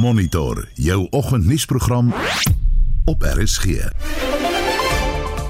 [0.00, 2.12] Monitor jou oggendnuusprogram
[3.04, 3.64] op RSG.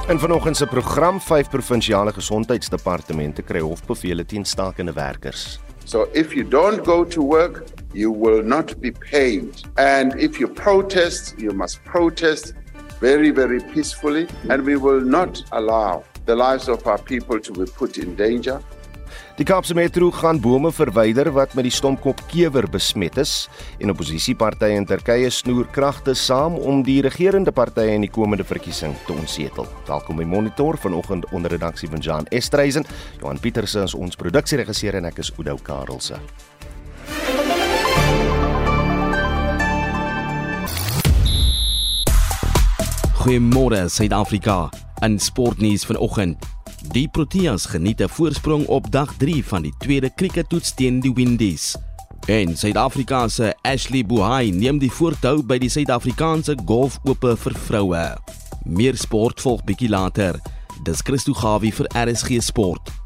[0.09, 5.61] In vanoggend se program vyf provinsiale gesondheidsdepartemente kry hofbevele teen stakende werkers.
[5.85, 9.63] So if you don't go to work, you will not be paid.
[9.75, 12.55] And if you protest, you must protest
[13.01, 14.27] very, very peacefully.
[14.49, 18.61] And we will not allow the lives of our people to be put in danger.
[19.41, 23.47] Die Kaapse Metro gaan bome verwyder wat met die stompkop kewer besmet is
[23.81, 28.93] en opposisiepartye in Turkye snoer kragte saam om die regerende partye in die komende verkiesing
[29.07, 29.65] te onsetel.
[29.89, 32.85] Welkom by Monitor vanoggend onder redaksie van Jan Estreisen,
[33.23, 36.21] Johan Pieterse is ons produksieregisseur en ek is Oudo Karelse.
[43.25, 44.67] Goeiemôre Suid-Afrika.
[45.01, 50.75] In sportnuus vanoggend Die Proteas geniet 'n voorsprong op dag 3 van die tweede krieketoets
[50.75, 51.77] teen die Windies.
[52.27, 58.17] En Suid-Afrika se Ashley Buhai neem die voortou by die Suid-Afrikaanse Golfope vir vroue.
[58.65, 60.41] Meer sport volg bietjie later.
[60.83, 63.00] Dis Christo Gawie vir RSG Sport.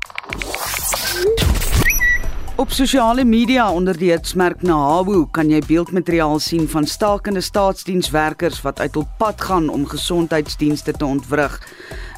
[2.56, 8.78] Op sosiale media onder die hitsmerk Nahawu kan jy beeldmateriaal sien van stakende staatsdienswerkers wat
[8.78, 11.58] uit hul pad gaan om gesondheidsdienste te ontwrig.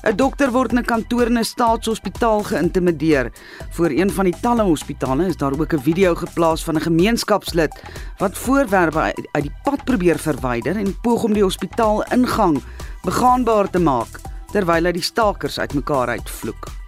[0.05, 3.33] 'n Dokter word in 'n kantoor in 'n staatshospitaal geïntimideer.
[3.71, 7.73] Voor een van die talle hospitale is daar ook 'n video geplaas van 'n gemeenskapslid
[8.19, 9.01] wat voorwerpe
[9.33, 12.63] uit die pad probeer verwyder en poog om die hospitaal ingang
[13.03, 14.21] begaanbaar te maak
[14.53, 16.86] terwyl hy die stakers uitmekaar uitvloek.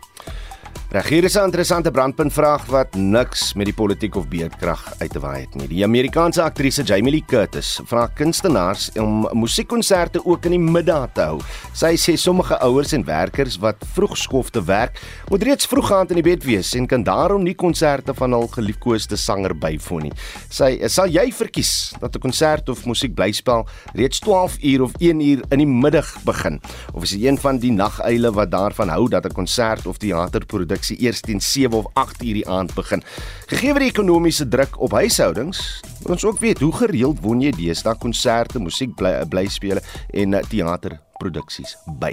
[0.88, 5.20] Reg hier is 'n interessante brandpuntvraag wat niks met die politiek of beerdkrag uit te
[5.20, 5.68] waai het nie.
[5.68, 11.20] Die Amerikaanse aktrise Jamie Lee Curtis vra kunstenaars om musiekkonserte ook in die middag te
[11.20, 11.40] hou.
[11.74, 16.10] Sy sê sommige ouers en werkers wat vroeg skof te werk, moet reeds vroeg aand
[16.10, 20.12] in die bed wees en kan daarom nie konserte van hul geliefkoeste sanger bywoon nie.
[20.48, 25.42] Sy sal jy verkies dat 'n konsert of musiekblyspel reeds 12 uur of 1 uur
[25.50, 26.60] in die middag begin
[26.94, 30.77] of is jy een van die naguile wat daarvan hou dat 'n konsert of teaterproduksie
[30.78, 33.02] produksie eers teen 7 of 8 uur die aand begin.
[33.50, 37.98] Gegee die ekonomiese druk op huishoudings, moet ons ook weet hoe gereeld woon jy deesdae
[37.98, 38.94] konserte, musiek,
[39.28, 39.82] blyspele
[40.14, 42.12] en eh, teaterproduksies by.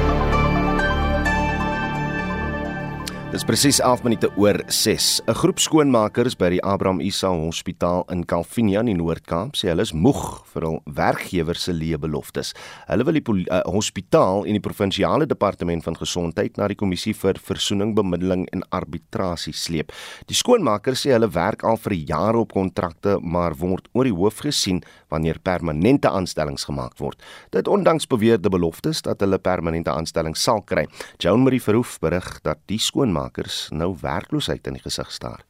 [3.36, 5.20] Dis presies 11 minute oor 6.
[5.28, 9.84] 'n Groep skoonmakers by die Abraham Isa Hospitaal in Kalvinia in die Noord-Kaap sê hulle
[9.84, 10.22] is moeg
[10.54, 12.54] vir hul werkgewers se leë beloftes.
[12.88, 17.36] Hulle wil die uh, hospitaal en die provinsiale departement van gesondheid na die kommissie vir
[17.36, 19.92] versoening, bemiddeling en arbitrasie sleep.
[20.32, 24.40] Die skoonmakers sê hulle werk al vir jare op kontrakte, maar word oor die hoof
[24.48, 24.80] gesien
[25.12, 27.20] wanneer permanente aanstellings gemaak word.
[27.52, 30.88] Dit ondanks beweerde beloftes dat hulle permanente aanstellings sal kry.
[31.20, 35.44] Joan Marie Verhoef berig dat die skoon skoonmakers nou werkloosheid in die gesig staar.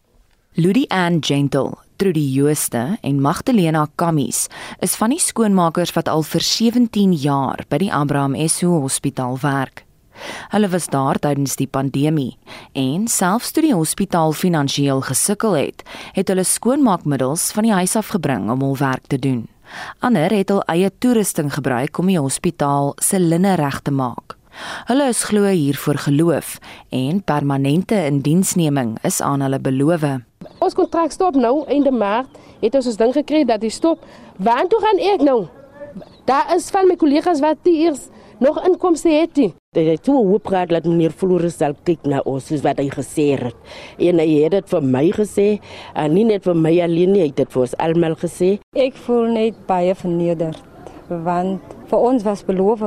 [0.57, 4.49] Ludie Ann Gentle, Trudy Jooste en Magdalena Kammies
[4.81, 9.85] is van die skoonmakers wat al vir 17 jaar by die Abraham SO Hospitaal werk.
[10.51, 12.39] Hulle was daar tydens die pandemie
[12.73, 15.85] en selfs toe die hospitaal finansiëel gesukkel het,
[16.17, 19.45] het hulle skoonmaakmiddels van die huis af gebring om hul werk te doen.
[20.01, 24.39] Ander het hul eie toerusting gebruik om die hospitaal se linne reg te maak.
[24.89, 26.57] Hulle is glo hier vir geloof
[26.95, 30.05] en permanente indiensneming is aan hulle beloof.
[30.59, 32.31] Ons kontrak stop nou einde Maart.
[32.63, 34.05] Het ons ons ding gekry dat hy stop.
[34.41, 35.47] Waar toe gaan ek nou?
[36.29, 37.97] Daar is van my kollegas wat hier
[38.41, 39.35] nog inkomste het.
[39.77, 42.89] Dit het toe hoop gehad dat meneer Floris sal kyk na ons soos wat hy
[42.93, 43.57] gesê het.
[43.99, 45.49] En hy het dit vir my gesê
[45.95, 48.57] en nie net vir my alleen nie, hy het dit vir ons almal gesê.
[48.77, 50.65] Ek voel net baie vernederd
[51.07, 52.83] want vir ons was beloof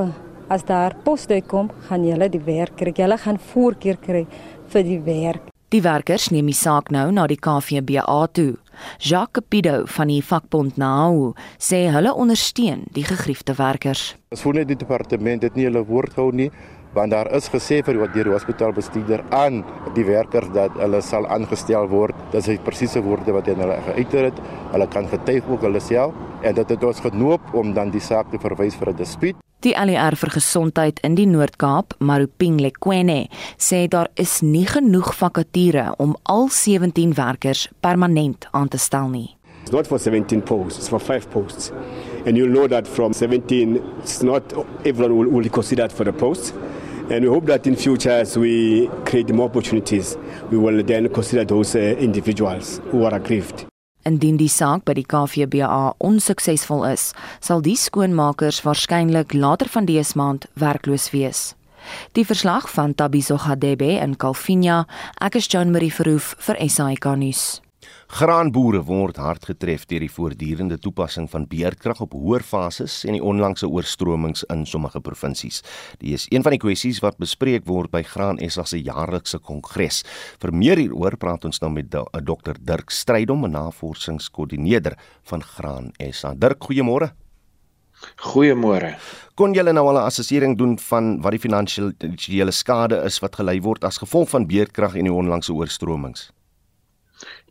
[0.50, 2.94] as daar poste kom, gaan julle die werk kry.
[2.96, 4.26] Julle gaan voorkeur kry
[4.74, 5.50] vir die werk.
[5.70, 8.56] Die werkers neem die saak nou na die KVBA toe.
[8.98, 14.16] Jacques Capido van die vakbond NAU sê hulle ondersteun die gegriefde werkers.
[14.34, 16.50] Ons voel net die departement het nie hulle woord gehou nie
[16.94, 19.60] want daar is gesê vir wat deur die hospitaalbestuurder aan
[19.94, 22.18] die werkers dat hulle sal aangestel word.
[22.34, 24.40] Dit is presiese woorde wat hulle geuiter het.
[24.74, 28.32] Hulle kan getuig ook hulle self en dit het ons genoop om dan die saak
[28.34, 29.38] te verwys vir 'n dispuut.
[29.60, 33.26] Die ALR vir gesondheid in die Noord-Kaap, Maruping Lekwene,
[33.60, 39.36] sê daar is nie genoeg vakature om al 17 werkers permanent aan te stel nie.
[39.64, 41.74] It's not for 17 posts, it's for 5 posts.
[42.26, 44.54] And you'll know that from 17 it's not
[44.86, 46.54] everyone will, will consider for the posts.
[47.12, 50.16] And we hope that in future as we create more opportunities,
[50.52, 53.66] we will then consider those uh, individuals who are aggrieved.
[54.10, 57.12] Indien die saak by die KVBA onsuksesvol is,
[57.46, 61.54] sal die skoonmakers waarskynlik later van dese maand werkloos wees.
[62.18, 64.86] Die verslag van Tabiso Gadebe in Kalfinia,
[65.22, 67.60] ek is Joan Marie Verhoef vir SAK nuus.
[68.10, 73.22] Graanboere word hard getref deur die voortdurende toepassing van beerdkrag op hoër fases en die
[73.22, 75.62] onlangse oorstromings in sommige provinsies.
[76.02, 80.02] Dit is een van die kwessies wat bespreek word by Graan SA se jaarlikse kongres.
[80.42, 84.98] Vir meer hieroor praat ons nou met Dr Dirk Strydom, 'n navorsingskoördineerder
[85.30, 86.34] van Graan SA.
[86.34, 87.14] Dirk, goeiemôre.
[88.34, 88.98] Goeiemôre.
[89.36, 93.62] Kon julle nou al 'n assessering doen van wat die finansiële skade is wat gelei
[93.62, 96.32] word as gevolg van beerdkrag en die onlangse oorstromings?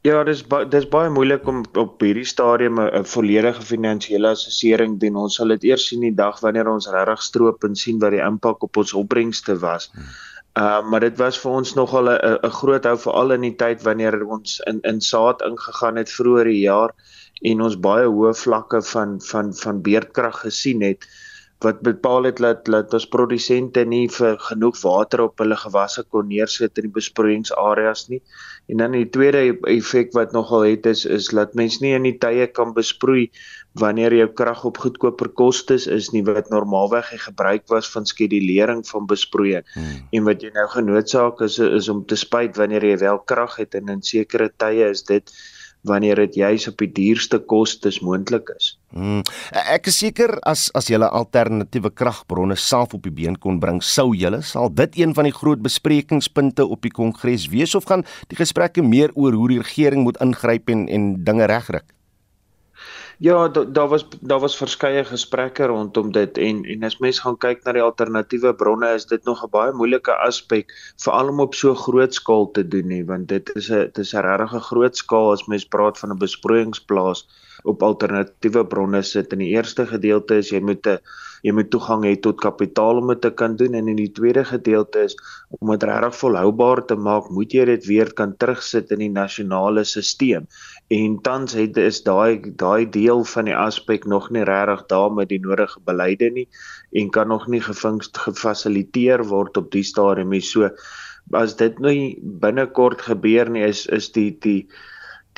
[0.06, 5.16] Ja, dis ba dis baie moeilik om op hierdie stadium 'n volledige finansiële assessering doen.
[5.16, 8.22] Ons sal dit eers sien die dag wanneer ons regtig stroop en sien wat die
[8.22, 9.90] impak op ons opbrengste was.
[9.92, 10.04] Hmm.
[10.58, 13.82] Uh maar dit was vir ons nogal 'n 'n groot hou veral in die tyd
[13.82, 16.94] wanneer ons in in saad ingegaan het vroeër die jaar
[17.42, 21.06] en ons baie hoë vlakke van van van beerdkrag gesien het
[21.64, 26.28] wat bepaal het dat dat ons produsente nie vir genoeg water op hulle gewasse kon
[26.30, 28.20] neersit in die besproeiingsareas nie.
[28.70, 32.14] En dan die tweede effek wat nogal het is is dat mens nie in die
[32.22, 33.30] tye kan besproei
[33.78, 39.10] wanneer jou krag op goedkoper kostes is nie wat normaalweg gebruik was van skedulering van
[39.10, 39.66] besproeiing.
[39.74, 40.02] Hmm.
[40.12, 43.74] En wat jy nou genoodsaak is is om te spuit wanneer jy wel krag het
[43.74, 45.34] en in sekere tye is dit
[45.86, 48.72] wanneer dit juis op die duurste kostes moontlik is.
[48.90, 49.22] Hmm.
[49.52, 54.14] Ek is seker as as jy alternatiewe kragbronne self op die been kon bring, sou
[54.16, 58.38] jy sal dit een van die groot besprekingspunte op die kongres wees of gaan die
[58.40, 61.84] gesprekke meer oor hoe die regering moet ingryp en en dinge regkry?
[63.20, 67.38] Ja, daar da was daar was verskeie gesprekke rondom dit en en as mens gaan
[67.44, 70.70] kyk na die alternatiewe bronne is dit nog 'n baie moeilike aspek
[71.04, 74.14] veral om op so groot skaal te doen nie want dit is 'n dit is
[74.14, 77.26] 'n regtig groot skaal as mens praat van 'n besproeiingsplaas
[77.64, 79.32] op alternatiewe bronne sit.
[79.32, 80.98] In die eerste gedeelte is jy moet 'n
[81.46, 84.44] jy moet toegang hê tot kapitaal om dit te kan doen en in die tweede
[84.48, 85.16] gedeelte is
[85.58, 89.84] om dit regtig volhoubaar te maak, moet jy dit weer kan terugsit in die nasionale
[89.84, 90.46] stelsel.
[90.94, 95.28] En tans het is daai daai deel van die aspek nog nie regtig daar met
[95.32, 96.48] die nodige beleide nie
[96.96, 100.44] en kan nog nie gefasiliteer word op die stadium nie.
[100.44, 100.70] So
[101.36, 101.94] as dit nou
[102.40, 104.68] binnekort gebeur nie is is die die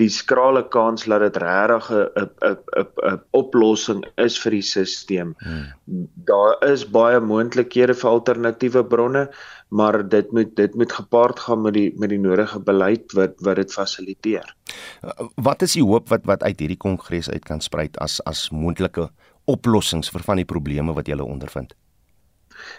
[0.00, 5.34] die skrale kans dat dit regtig 'n 'n 'n oplossing is vir die stelsel.
[5.38, 6.08] Hmm.
[6.30, 9.28] Daar is baie moontlikhede vir alternatiewe bronne,
[9.68, 13.56] maar dit moet dit moet gepaard gaan met die met die nodige beleid wat wat
[13.56, 14.54] dit fasiliteer.
[15.36, 19.10] Wat is die hoop wat wat uit hierdie kongres uit kan spruit as as moontlike
[19.44, 21.74] oplossings vir van die probleme wat jy ondervind?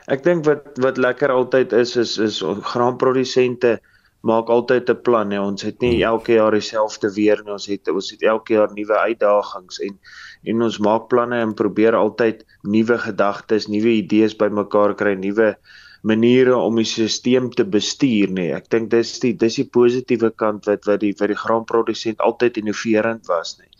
[0.08, 2.42] Ek dink wat wat lekker altyd is is is
[2.74, 3.80] graanprodusente
[4.22, 5.28] maak altyd 'n plan.
[5.28, 5.42] Nee.
[5.42, 6.14] Ons het nie hmm.
[6.14, 7.54] elke jaar dieselfde weer nie.
[7.54, 10.00] Ons het ons het elke jaar nuwe uitdagings en
[10.44, 15.56] en ons maak planne en probeer altyd nuwe gedagtes, nuwe idees bymekaar kry, nuwe
[16.02, 18.48] maniere om die stelsel te bestuur nê.
[18.50, 18.54] Nee.
[18.58, 22.58] Ek dink dis die dis die positiewe kant wat wat die vir die graanprodusent altyd
[22.58, 23.66] innoverend was nê.
[23.66, 23.72] Nee.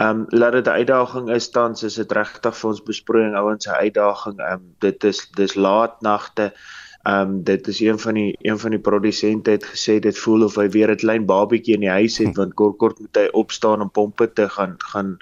[0.00, 3.64] Ehm um, laat dit 'n uitdaging is tans is dit regtig vir ons besproeiing ouens
[3.64, 4.38] se uitdaging.
[4.40, 6.52] Ehm um, dit is dis laat nagte.
[7.02, 10.44] Ehm um, dit is een van die een van die produsente het gesê dit voel
[10.44, 13.28] of hy weer 'n klein babietjie in die huis het want kort kort moet hy
[13.32, 15.16] opstaan om pompe te gaan gaan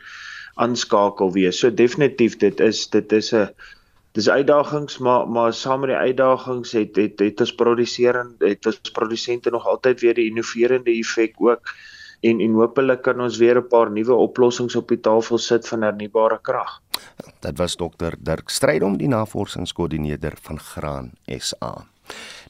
[0.54, 1.52] aanskakel weer.
[1.52, 3.48] So definitief dit is dit is 'n
[4.12, 8.90] dis uitdagings maar maar saam met die uitdagings het het het ons produserend het ons
[8.90, 11.74] produsente nog altyd weer die innoverende effek ook
[12.20, 15.82] en en hopelik kan ons weer 'n paar nuwe oplossings op die tafel sit van
[15.82, 16.80] hernubare krag.
[17.40, 21.86] Dit was dokter Dirk Strydom, die navorsingskoördineerder van Graan SA.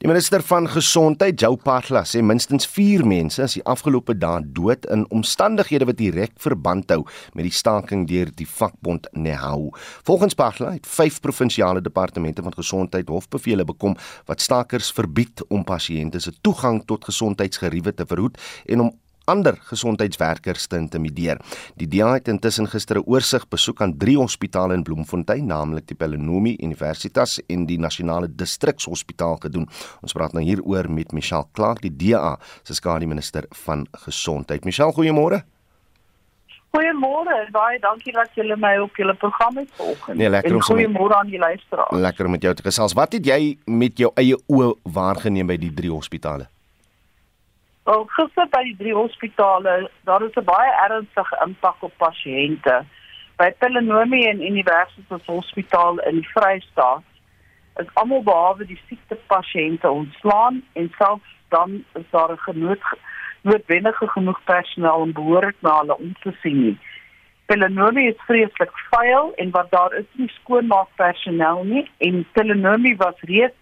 [0.00, 4.86] Die minister van Gesondheid, Jou Patla, sê minstens 4 mense is die afgelope dae dood
[4.94, 7.02] in omstandighede wat direk verband hou
[7.34, 9.68] met die staking deur die vakbond NEHAU.
[10.08, 16.20] Volgens Patla het 5 provinsiale departemente van gesondheid hofbevele bekom wat stakers verbied om pasiënte
[16.20, 18.92] se toegang tot gesondheidsgeriewe te verhoed en om
[19.24, 21.40] ander gesondheidswerkers te intimideer.
[21.74, 25.96] Die DA het intussen gister 'n oorsig besoek aan drie hospitale in Bloemfontein, naamlik die
[25.96, 29.68] Pelenomi Universitas en die Nasionale Distrikshospitaal gedoen.
[30.02, 34.64] Ons praat nou hieroor met Michelle Clark, die DA se skademinister van gesondheid.
[34.64, 35.44] Michelle, goeiemôre.
[36.70, 40.16] Goeiemôre, baie dankie dat julle my op julle program het vanoggend.
[40.16, 41.90] Nee, lekker om goeiemôre aan die luisteraars.
[41.90, 42.94] Lekker om met jou te gesels.
[42.94, 46.46] Wat het jy met jou eie oë waargeneem by die drie hospitale?
[47.90, 52.84] Wel, gister by die drie hospitale, daar is 'n baie ernstige impak op pasiënte.
[53.36, 57.02] By Pelenomi en Universitas Hospitaal in die Vrystaat
[57.82, 62.84] is almal behalwe die siekte pasiënte ontslaan en selfs dan is daar 'n genood
[63.42, 66.78] noodwendige genoeg personeel om behoorlik na hulle om te sien nie.
[67.46, 73.59] Pelenomi is vreeslik vuil en wat daar is nie skoonmaakpersoneel nie en Pelenomi was reeds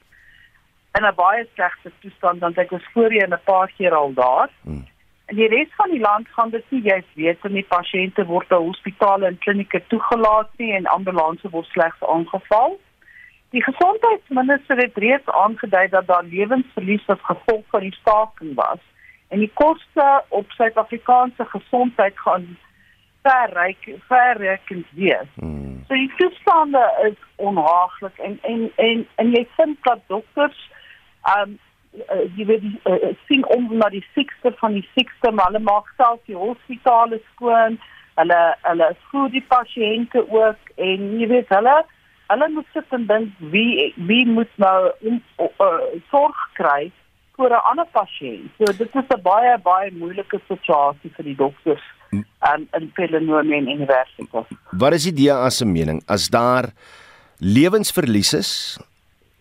[0.96, 4.50] in 'n baie slegte toestand want ek was voorheen 'n paar keer al daar.
[4.62, 4.86] Hmm.
[5.26, 8.56] In die res van die land gaan dit nie jy weet nie pasiënte word by
[8.56, 12.78] hospitale en klinieke toegelaat nie en ambulanses word slegs aangeval.
[13.50, 18.80] Die gesondheidsminister het reeds aangedui dat daar lewensverlies as gevolg van die staking was
[19.28, 22.58] en die koste op Suid-Afrikaanse gesondheid gaan
[23.22, 25.30] verryk verrykend wees.
[25.34, 25.84] Hmm.
[25.88, 30.70] So die toestande is onhaaglik en en en en jy vind dat dokters
[31.36, 31.58] um
[31.98, 35.90] uh, jy weet uh, sien om na die siekste van die siekste maar hulle maak
[35.96, 37.78] self die hospitale skoon.
[38.18, 41.76] Hulle hulle voed die pasiënte ook en jy weet hulle
[42.28, 46.90] hulle moet sit en dink wie wie moet nou in uh, sorg kry
[47.38, 48.50] vir 'n ander pasiënt.
[48.58, 54.46] So dit is 'n baie baie moeilike situasie vir die dokters um, in Pelenomi Universiteit.
[54.72, 56.72] Wat is die DA se mening as daar
[57.38, 58.78] lewensverlies is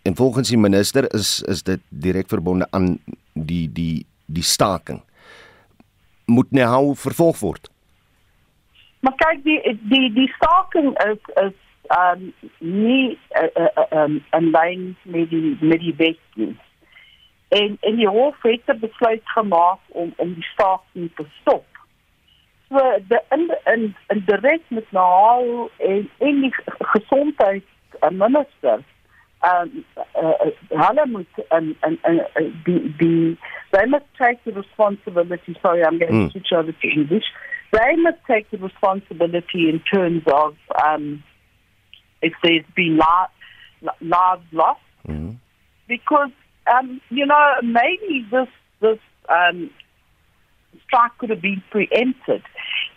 [0.08, 2.98] en volgens die minister is is dit direk verbonde aan
[3.34, 5.02] die die die staking
[6.26, 7.70] moet nou vervolg word.
[9.00, 9.60] Maar kyk die
[9.92, 11.56] die die staking is is
[11.98, 13.18] um nie 'n
[13.64, 16.56] uh, uh, um, lyn met die met die wet nie
[17.48, 21.66] en en die hof het besluit gemaak om om die staking te stop.
[22.70, 28.84] So de in in, in direk met nou en en die gesondheidsminister
[29.52, 29.86] um
[30.16, 30.52] uh,
[30.86, 32.00] hulle moet en en
[32.66, 33.38] die die
[33.72, 36.26] they must take the responsibility sorry i'm going mm.
[36.26, 37.28] to switch over to english
[37.72, 41.24] they must take the responsibility in terms of um
[42.22, 45.36] if there's been lives lost mm.
[45.88, 46.32] because
[46.68, 48.48] um, you know, maybe this
[48.82, 49.00] this
[49.30, 49.70] um,
[50.86, 52.44] strike could have been preempted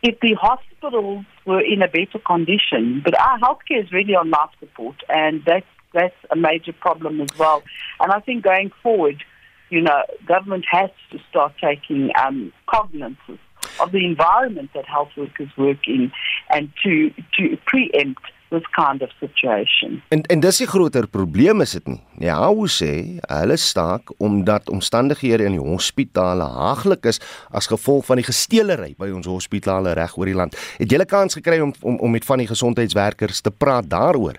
[0.03, 3.01] if the hospitals were in a better condition.
[3.05, 7.39] But our healthcare is really on life support, and that's that's a major problem as
[7.39, 7.63] well.
[8.01, 9.23] And I think going forward,
[9.71, 13.39] you know, government has to start taking um, cognizance
[13.81, 16.13] of the environment that health workers work in,
[16.51, 20.03] and to to preempt this kind of situation.
[20.09, 22.01] En en dis 'n groter probleem is dit nie.
[22.19, 27.21] Ja, hoe sê hulle staak omdat omstandighede in die hospitale haaglik is
[27.51, 30.57] as gevolg van die gesteelery by ons hospitale reg oor die land.
[30.79, 34.37] Het jy 'n kans gekry om om om met van die gesondheidswerkers te praat daaroor?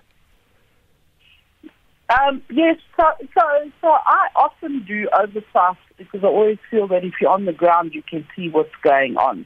[2.20, 3.41] Um yes, so so
[3.80, 7.94] so I often do oversight because I always feel that if you're on the ground
[7.94, 9.46] you can see what's going on.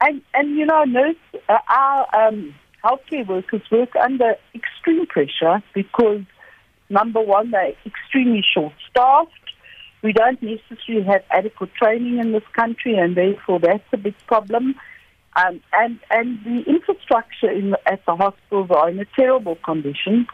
[0.00, 1.16] And and you know, nurse
[1.48, 6.22] uh, our um healthcare workers work under extreme pressure because,
[6.88, 9.32] number one, they're extremely short staffed.
[10.02, 14.76] We don't necessarily have adequate training in this country, and therefore that's a big problem.
[15.36, 20.26] Um, and, and the infrastructure in, at the hospitals are in a terrible condition.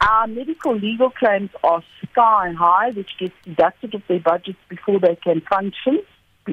[0.00, 5.16] Our medical legal claims are sky high, which gets deducted of their budgets before they
[5.16, 6.02] can function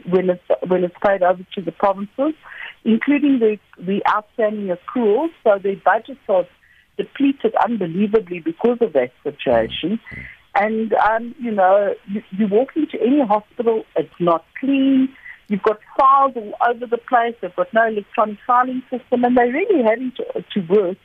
[0.09, 2.33] when it's, when it's paid over to the provinces
[2.87, 5.29] including the, the outstanding accruals.
[5.43, 6.45] So their budgets are
[6.97, 9.99] depleted unbelievably because of that situation.
[10.55, 15.09] And, um, you know, you, you walk into any hospital, it's not clean.
[15.49, 17.35] You've got files all over the place.
[17.41, 20.97] They've got no electronic filing system, and they're really having to, to work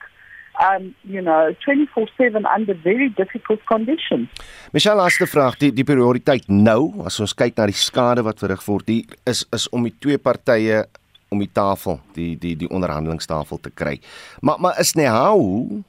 [0.61, 4.29] um you know 24/7 under very difficult conditions.
[4.73, 8.65] Michelle laaste vraag die die prioriteit nou as ons kyk na die skade wat verrig
[8.67, 10.85] word hier is is om die twee partye
[11.33, 13.99] om die tafel, die die die onderhandelingstafel te kry.
[14.41, 15.83] Maar maar is Nehou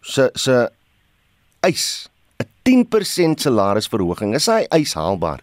[0.00, 0.70] se se
[1.60, 5.40] eis 'n 10% salarisverhoging, is hy eis haalbaar?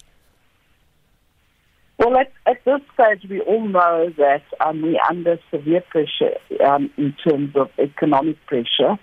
[2.65, 7.69] This stage, we all know that um, we're under severe pressure um, in terms of
[7.77, 8.97] economic pressure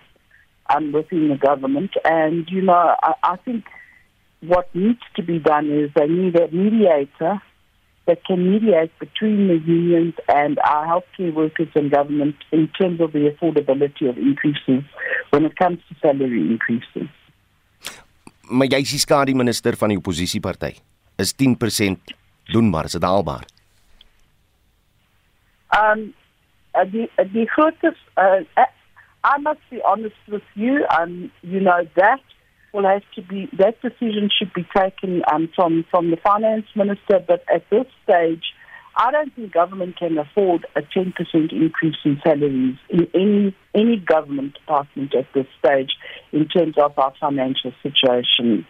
[0.69, 1.93] um, within the government.
[2.05, 3.65] And, you know, I, I think
[4.41, 7.41] what needs to be done is they need a mediator
[8.07, 13.13] that can mediate between the unions and our healthcare workers and government in terms of
[13.13, 14.83] the affordability of increases
[15.31, 17.09] when it comes to salary increases.
[18.51, 20.75] Maar jy is skadu minister van die oppositieparty.
[21.23, 22.13] Is 10%
[22.45, 23.45] doenbaar, is dit haalbaar?
[25.69, 26.15] Um
[26.73, 28.71] uh, die uh, die grootste uh, uh,
[29.23, 32.21] I must be honest with you um you know that
[32.73, 37.23] will have to be that decision should be taken um, from from the finance minister.
[37.27, 38.45] But at this stage,
[38.97, 41.15] I don't think government can afford a 10%
[41.53, 45.93] increase in salaries in any any government department at this stage
[46.33, 48.67] in terms of our financial situation.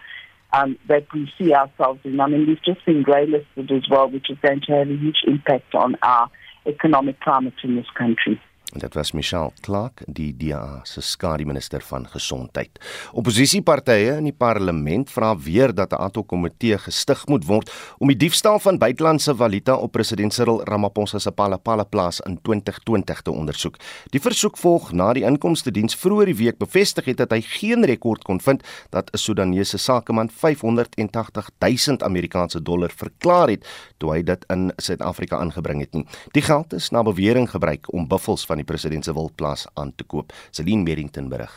[0.52, 2.21] Um, that we see ourselves in.
[2.21, 5.23] I mean, we've just been greylisted as well, which is going to have a huge
[5.26, 6.30] impact on our
[6.66, 8.40] economic climate in this country.
[8.73, 12.79] Dit was Michelle Clark, die DA se skadu minister van gesondheid.
[13.12, 18.59] Opposisiepartye in die parlement vra weer dat 'n ad-hoc-komitee gestig moet word om die diefstal
[18.59, 23.76] van buitelandse valuta op president Cyril Ramaphosa se Palapala plaas in 2020 te ondersoek.
[24.11, 27.85] Die versoek volg na die inkomste diens vroeër die week bevestig het dat hy geen
[27.85, 33.67] rekord kon vind dat 'n Sudanese sakeman 580 000 Amerikaanse dollar verklaar het
[33.99, 36.07] toe hy dit in Suid-Afrika aangebring het nie.
[36.31, 40.07] Die geld is na bewering gebruik om buffels van die president se wildplaas aan te
[40.09, 40.33] koop.
[40.54, 41.52] Celine Merrington berig.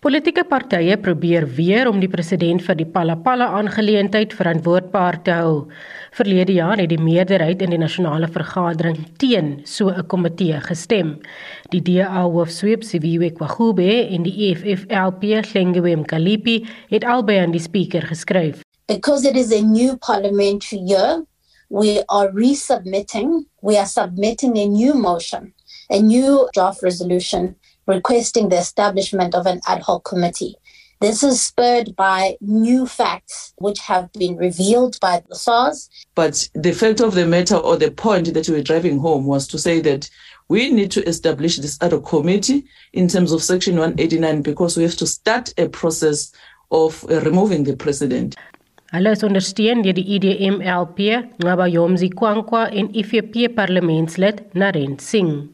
[0.00, 5.66] Politieke partye probeer weer om die president vir die Palapala aangeleentheid verantwoordbaar te hou.
[6.16, 11.20] Verlede jaar het die meerderheid in die nasionale vergadering teen so 'n komitee gestem.
[11.68, 18.02] Die DA hoofsweep Siviwe Kwagube en die EFF-LP Hlengiwe Mkalipi het albei aan die spreker
[18.02, 18.64] geskryf.
[18.86, 21.22] Because it is a new parliamentary year,
[21.68, 25.52] we are resubmitting, we are submitting a new motion
[25.90, 27.56] a new draft resolution
[27.86, 30.54] requesting the establishment of an ad hoc committee.
[31.00, 35.88] This is spurred by new facts which have been revealed by the SARS.
[36.14, 39.48] But the fact of the matter or the point that we were driving home was
[39.48, 40.10] to say that
[40.48, 44.82] we need to establish this ad hoc committee in terms of Section 189 because we
[44.82, 46.32] have to start a process
[46.70, 48.36] of uh, removing the president.
[48.92, 55.48] Hulle is ondersteun deur die IDM LP, Ngabayomzi Kwankwa en IFP parlementslid Naren Singh.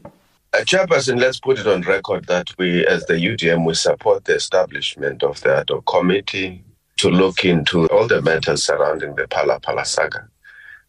[0.53, 4.35] Uh, Chairperson, let's put it on record that we, as the UDM, we support the
[4.35, 6.63] establishment of the committee
[6.97, 10.27] to look into all the matters surrounding the Pala Pala saga.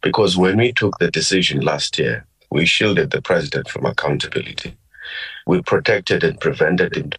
[0.01, 4.77] Because when we took the decision last year, we shielded the president from accountability.
[5.45, 7.17] We protected and prevented him the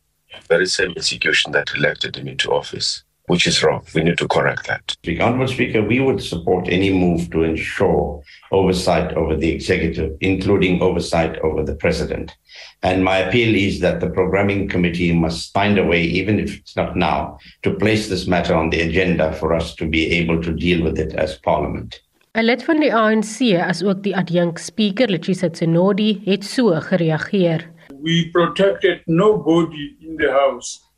[0.49, 3.83] very same institution that elected him into office which is wrong.
[3.95, 4.97] We need to correct that.
[5.21, 11.39] Honorable Speaker, we would support any move to ensure oversight over the executive, including oversight
[11.39, 12.37] over the president.
[12.83, 16.77] And my appeal is that the programming committee must find a way, even if it's
[16.77, 20.53] not now, to place this matter on the agenda for us to be able to
[20.53, 22.01] deal with it as parliament.
[22.35, 27.67] 'n Lid van die ANC, asook die adjunk speaker, Letsisa Tsenodi, het so gereageer.
[28.03, 30.90] We protected nobody in the house.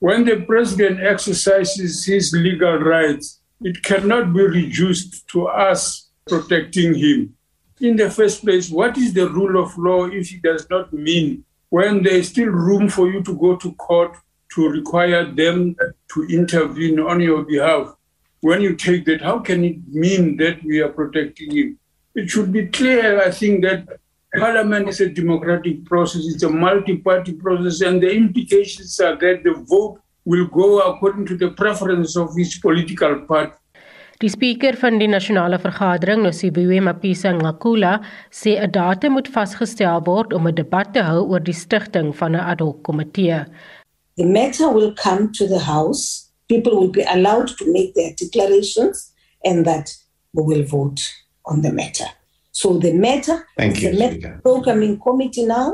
[0.00, 7.34] When the president exercises his legal rights, it cannot be reduced to us protecting him.
[7.80, 11.44] In the first place, what is the rule of law if it does not mean
[11.70, 14.16] when there is still room for you to go to court
[14.54, 15.74] to require them
[16.14, 17.96] to intervene on your behalf?
[18.40, 21.78] When you take that, how can it mean that we are protecting him?
[22.14, 23.98] It should be clear, I think, that
[24.36, 29.42] Parliament is a democratic process, it's a multi party process, and the implications are that
[29.42, 33.54] the vote will go according to the preference of each political party.
[34.20, 40.32] Die spreker van die nasionale vergadering, Nosibuwe Mapisa Ngakula, sê 'n datum moet vasgestel word
[40.32, 43.46] om 'n debat te hou oor die stigting van 'n ad hoc komitee.
[44.16, 46.28] The matter will come to the house.
[46.48, 49.14] People will be allowed to make their declarations
[49.44, 49.96] and that
[50.34, 51.00] we will vote
[51.44, 52.17] on the matter.
[52.58, 55.72] So the matter, Thank you, the matter programming committee now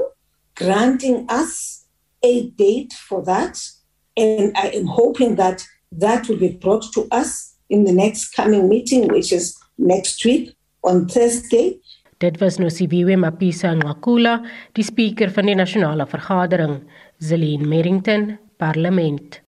[0.54, 1.86] granting us
[2.22, 3.56] a date for that,
[4.16, 8.68] and I am hoping that that will be brought to us in the next coming
[8.68, 11.80] meeting, which is next week on Thursday.
[12.20, 14.42] Dit was Nosibiwe Mapisa Ngakula,
[14.76, 16.82] die spreker van die nasionale vergadering,
[17.18, 19.43] Zelin Merrington, Parlement.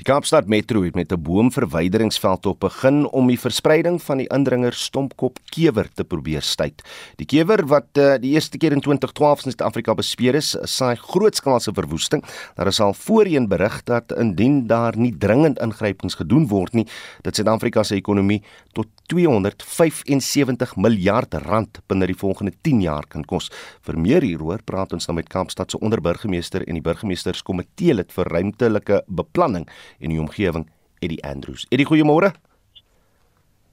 [0.00, 4.72] Die Kaapstad Metro het met 'n boomverwyderingsveld op begin om die verspreiding van die indringer
[4.72, 6.72] stompkop kewer te probeer staai.
[7.16, 11.72] Die kewer wat uh, die eerste keer in 2012 in Suid-Afrika bespeer is, saai grootskaalse
[11.74, 12.24] verwoesting.
[12.54, 16.86] Daar is al voorheen berig dat indien daar nie dringend ingrypings gedoen word nie,
[17.22, 18.42] dat Suid-Afrika se ekonomie
[18.72, 23.50] tot 275 miljard rand binne die volgende 10 jaar kan kos.
[23.82, 28.24] Vir meer hieroor praat ons nou met Kaapstad se onderburgemeester en die burgemeesterskomitee lid vir
[28.24, 29.66] ruimtelike beplanning en
[30.08, 30.68] die omgewing
[31.00, 31.66] Eddie Andrews.
[31.70, 32.32] Eddie, goeiemôre.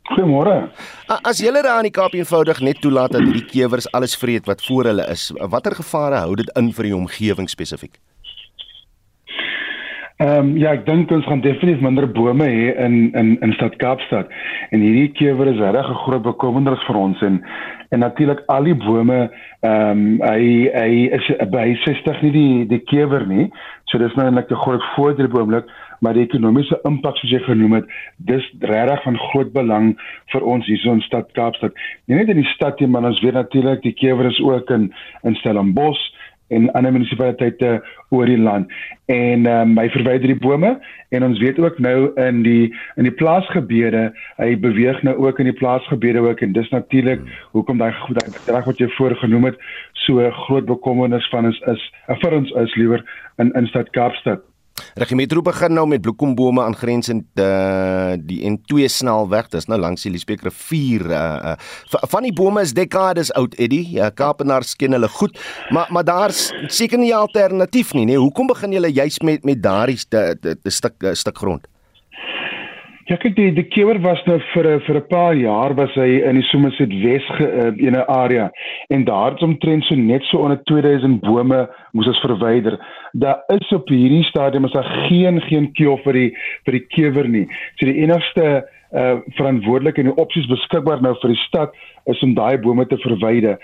[0.07, 0.69] Goeiemôre.
[1.07, 4.63] As julle daar aan die Kaap eenvoudig net toelaat dat hierdie kewers alles vreet wat
[4.65, 7.99] voor hulle is, watter gevare hou dit in vir die omgewing spesifiek?
[10.17, 13.75] Ehm um, ja, ek dink ons gaan definitief minder bome hê in in in stad
[13.77, 14.31] Kaapstad.
[14.73, 17.43] En hierdie kewer is regtig 'n groot bekommernis vir ons en
[17.89, 19.19] en natuurlik al die bome
[19.59, 23.47] ehm um, hy hy is by 60 nie die die kewer nie.
[23.87, 25.65] So dis nou eintlik 'n groot voordeel boomlik,
[25.99, 27.85] maar die ekonomiese impak soos jy genoem het,
[28.17, 29.95] dis regtig van groot belang
[30.33, 31.73] vir ons hier in stad Kaapstad.
[32.05, 34.93] Nie net in die stad nie, maar ons weet natuurlik die kewer is ook in
[35.23, 36.16] in Stellenbosch
[36.47, 38.71] en ander munisipaliteite oor die land.
[39.05, 40.73] En ehm um, hy verwyder die bome
[41.15, 45.51] en ons weet ook nou in die in die plaasgebiede, hy beweeg nou ook in
[45.51, 47.23] die plaasgebiede ook en dis natuurlik
[47.55, 49.63] hoekom daai goed reg wat jy voorgenoem het
[50.07, 51.89] so groot bekommernis van is is
[52.21, 53.03] vir ons is liewer
[53.37, 54.46] in in stad Kaapstad.
[54.97, 59.51] Regimetro begin nou met bloekombome aangrensend uh, die N2 snelweg.
[59.53, 61.05] Dis nou langs die Liesbeek rivier.
[61.11, 63.83] Uh, uh, van die bome is dekades oud, Eddie.
[63.93, 65.37] Ja, Kaapenaars ken hulle goed,
[65.69, 68.17] maar maar daar's seker nie 'n alternatief nie, nee.
[68.17, 71.67] Hoekom begin julle juis met met daardie stuk stuk grond?
[73.07, 76.35] Ja, kyk die die kewer was nou vir vir 'n paar jaar was hy in
[76.35, 78.49] die Somerset Wes uh, ene area
[78.89, 82.75] en daar het omtrent so net so onder 2000 bome moes ons verwyder.
[83.13, 86.31] Daar is op hierdie stadium is daar geen geen kiel vir die
[86.65, 87.47] vir die kewer nie.
[87.79, 91.73] So die enigste uh verantwoordelik en die opsies beskikbaar nou vir die stad
[92.05, 93.57] is om daai bome te verwyder.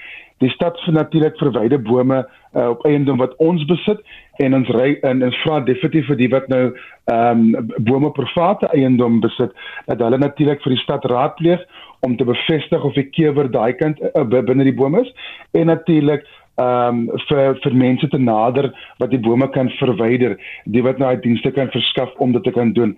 [0.43, 4.01] Die stad vir natuurlik verwyder bome uh, op eiendom wat ons besit
[4.43, 6.65] en ons ry in en vra definitief vir die wat nou
[7.12, 9.51] ehm um, bome private eiendom besit
[9.88, 11.63] dat hulle natuurlik vir die stad raadpleeg
[12.03, 15.12] om te bevestig of die kewer daai kant uh, binne die bome is
[15.53, 16.27] en natuurlik
[16.62, 18.69] ehm um, vir vir mense te nader
[19.01, 22.51] wat die bome kan verwyder, die wat nou daai dienste kan verskaf om dit te
[22.51, 22.97] kan doen.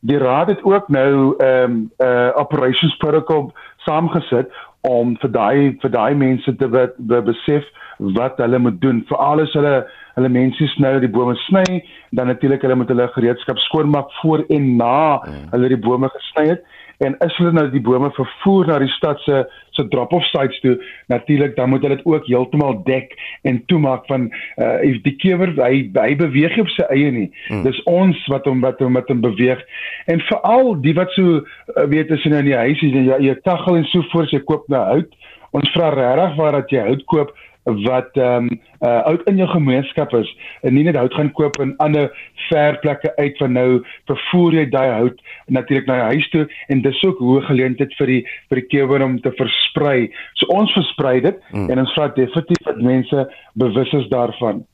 [0.00, 5.76] Die raad het ook nou ehm um, 'n uh, operations protocol saamgesit om vir daai
[5.80, 7.64] vir daai mense te be, be besef
[7.98, 9.04] wat hulle moet doen.
[9.08, 9.76] Veral as hulle
[10.16, 11.82] hulle mense sny die bome sny,
[12.16, 15.46] dan natuurlik hulle moet hulle gereedskap skoonmaak voor en na mm.
[15.52, 16.64] hulle die bome gesny het.
[17.04, 19.42] En as hulle nou die bome vervoer na die stad se
[19.76, 20.78] se drop-off sites toe,
[21.12, 23.12] natuurlik dan moet hulle dit ook heeltemal dek
[23.44, 27.26] en toemaak van uh die kewer hy hy beweeg nie op sy eie nie.
[27.50, 27.66] Mm.
[27.68, 29.60] Dis ons wat hom wat hom met hom beweeg.
[30.08, 33.10] En veral die wat so uh, weet as jy nou in die huis is en
[33.10, 35.20] jy jy kaggel en so voort jy koop nou hout.
[35.56, 39.48] Ons vra regtig waar dat jy hout koop wat ehm um, uh oud in jou
[39.48, 40.28] gemeenskap is
[40.62, 42.10] en nie net hout gaan koop in ander
[42.48, 46.82] ver plekke uit van nou vervoer jy daai hout natuurlik na jou huis toe en
[46.82, 50.10] dis ook hoe geleentheid vir die vir die kewer om te versprei.
[50.34, 51.70] So ons versprei dit hmm.
[51.70, 54.64] en ons vra definitief dat mense bewus is daarvan.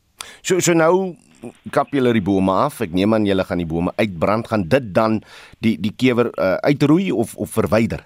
[0.43, 1.15] So so nou
[1.75, 2.81] kap julle die bome af.
[2.85, 4.49] Ek neem aan julle gaan die bome uitbrand.
[4.53, 5.21] Gaan dit dan
[5.65, 8.05] die die kewer uh, uitroei of of verwyder?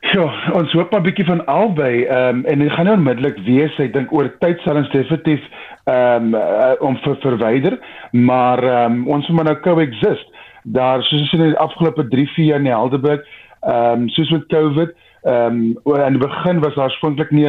[0.00, 0.24] Ja,
[0.56, 3.78] ons hoop 'n bietjie van albei ehm um, en dit gaan nou onmiddellik wees.
[3.78, 5.42] Ek dink oor tyd sal ons definitief
[5.84, 7.78] ehm um, om ver verwyder,
[8.10, 10.26] maar ehm um, ons moet nou coexist.
[10.64, 13.20] Daar soos in die afgelope 3, 4 jaar in Helderberg,
[13.60, 17.48] ehm um, soos met COVID, ehm um, aan die begin was daar oorspronklik nie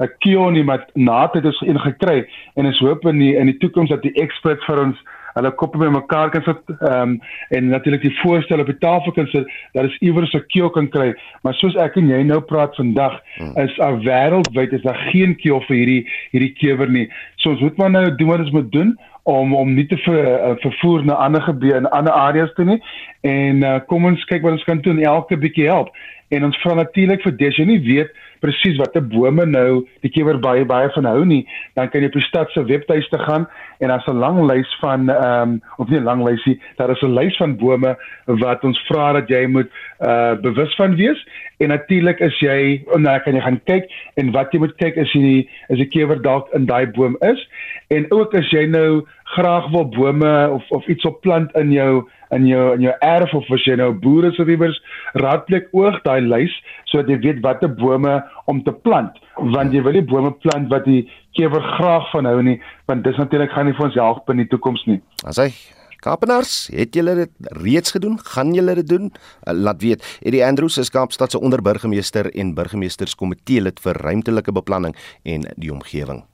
[0.00, 3.58] 'n kion nie, maar na dit is ingekry en ons hoop in die in die
[3.58, 4.96] toekoms dat die experts vir ons
[5.34, 7.18] hulle koppe by mekaar kan sit um,
[7.50, 10.88] en natuurlik die voorstel op die tafel kan sit dat is iewers 'n kiel kan
[10.88, 11.14] kry.
[11.42, 13.56] Maar soos ek en jy nou praat vandag hmm.
[13.56, 17.08] is al wêreldwyd is daar geen kiel vir hierdie hierdie kewer nie.
[17.36, 20.24] So ons moet maar nou doen wat ons moet doen om om nie te ver,
[20.24, 22.80] uh, vervoer na ander gebiede in ander areas toe nie.
[23.20, 25.92] En uh, kom ons kyk wat ons kan doen elke bietjie help.
[26.30, 30.38] En ons vra natuurlik vir dis jy nie weet presies watter bome nou die kewer
[30.40, 31.42] baie baie van hou nie,
[31.76, 33.46] dan kan jy op die stad se webtuiste gaan
[33.80, 37.02] en daar's 'n lang lys van ehm um, of nie 'n lang lysie, daar is
[37.02, 41.26] 'n lys van bome wat ons vra dat jy moet uh bewus van wees.
[41.58, 44.96] En natuurlik is jy en dan kan jy gaan kyk en wat jy moet kyk
[44.96, 47.48] is jy is 'n kewer dalk in daai boom is.
[47.88, 52.08] En ook as jy nou graag wil bome of of iets op plant in jou
[52.30, 56.20] in jou in jou erf of as jy nou boere se wiewers raadpleeg oog daai
[56.20, 56.54] lys
[56.90, 58.16] sodat jy weet watter bome
[58.50, 59.18] om te plant.
[59.36, 61.04] Want jy wil nie bome plant wat die
[61.38, 62.58] kewer graag van hou nie
[62.90, 65.00] want dis natuurlik gaan nie vir ons help in die toekoms nie.
[65.24, 65.52] As hy
[66.00, 68.16] Kapenaars, het julle dit reeds gedoen?
[68.32, 69.10] Gaan julle dit doen?
[69.12, 70.04] Uh, laat weet.
[70.24, 74.96] Eddie Andrews is Kaapstad se onderburgemeester en burgemeesterskomitee lid vir ruimtelike beplanning
[75.28, 76.24] en die omgewing.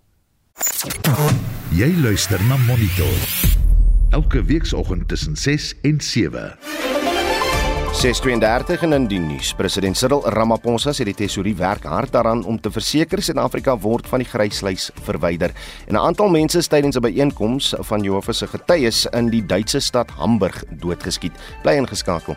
[1.75, 3.19] Jy luister na Monitor
[4.15, 6.96] elke weekoggend tussen 6 en 7.
[7.97, 9.55] 632 en in die nuus.
[9.57, 14.21] President Cyril Ramaphosa sê die tesourier werk hard daaraan om te verseker Suid-Afrika word van
[14.21, 15.55] die gryslys verwyder.
[15.89, 19.81] En 'n aantal mense is tydens 'n byeenkoms van Jehovah se getuies in die Duitse
[19.81, 21.33] stad Hamburg doodgeskiet.
[21.63, 22.37] Bly ingeskakel.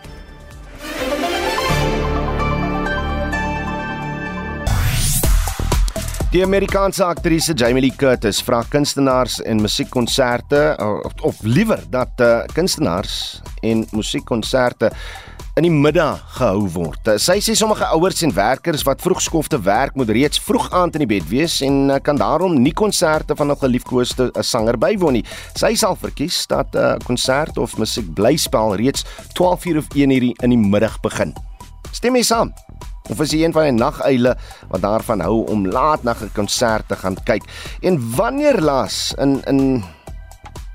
[6.31, 12.45] Die Amerikaanse aktrise Jamie Lee Curtis vra kunstenaars en musiekkonserte of, of liewer dat uh,
[12.53, 14.91] kunstenaars en musiekkonserte
[15.59, 17.09] in die middag gehou word.
[17.19, 21.09] Sy sê sommige ouers en werkers wat vroegskofte werk moet reeds vroeg aand in die
[21.09, 25.25] bed wees en uh, kan daarom nie konserte van 'n geliefkoeste uh, sanger bywoon nie.
[25.59, 29.03] Sy sal verkies dat 'n uh, konsert of musiekblyspel reeds
[29.35, 31.35] 12:00 of 1:00 in die middag begin.
[31.91, 32.53] Stem mee saam.
[33.09, 34.37] Of is jy een van die naguile
[34.69, 37.43] wat daarvan hou om laat na 'n konsert te gaan kyk?
[37.81, 39.83] En wanneer laas in in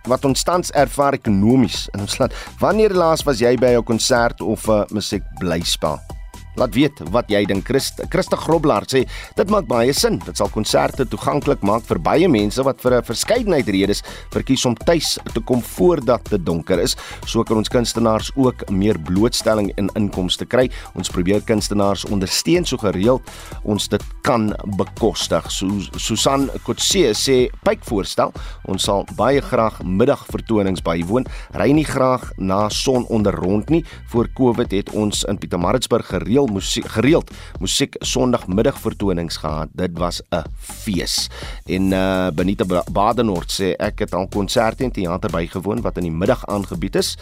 [0.08, 2.34] wat ons tans ervaar ekonomies in ons land.
[2.60, 6.13] Wanneer laas was jy by 'n konsert of 'n musiekblyspel?
[6.54, 7.66] Laat weet wat jy dink.
[7.66, 10.20] Christ, Christa Grobler sê dit maak baie sin.
[10.22, 14.74] Dit sal konserte toeganklik maak vir baie mense wat vir 'n verskeidenheid redes verkies om
[14.74, 16.96] tuis te kom voordat dit donker is.
[17.26, 20.70] So kan ons kunstenaars ook meer blootstelling en inkomste kry.
[20.94, 23.22] Ons probeer kunstenaars ondersteun so gereeld
[23.64, 25.50] ons dit kan bekostig.
[25.50, 28.32] So Susan Kotse sê pyk voorstel.
[28.64, 31.26] Ons sal baie graag middagvertonings bywoon.
[31.54, 33.84] Ry nie graag na son onder rond nie.
[34.12, 37.30] Voor Covid het ons in Pietermaritzburg gereeld gereeld musiek gereeld
[37.60, 39.68] musiek Sondagmiddag vertonings gehad.
[39.72, 41.28] Dit was 'n fees.
[41.66, 46.12] En uh Benita Badenort sê ek het al konserte en teater bygewoon wat in die
[46.12, 47.16] middag aangebied is.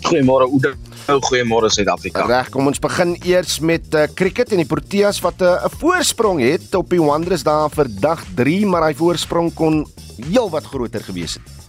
[0.00, 0.89] Goeiemôre Oude.
[1.10, 2.22] Nou goeiemôre Suid-Afrika.
[2.28, 5.78] Reg, kom ons begin eers met uh, cricket en die Proteas wat eh, 'n uh,
[5.82, 9.82] voorsprong het op die Wanderers daar vir dag 3, maar hy voorsprong kon
[10.22, 11.59] heelwat groter gewees het.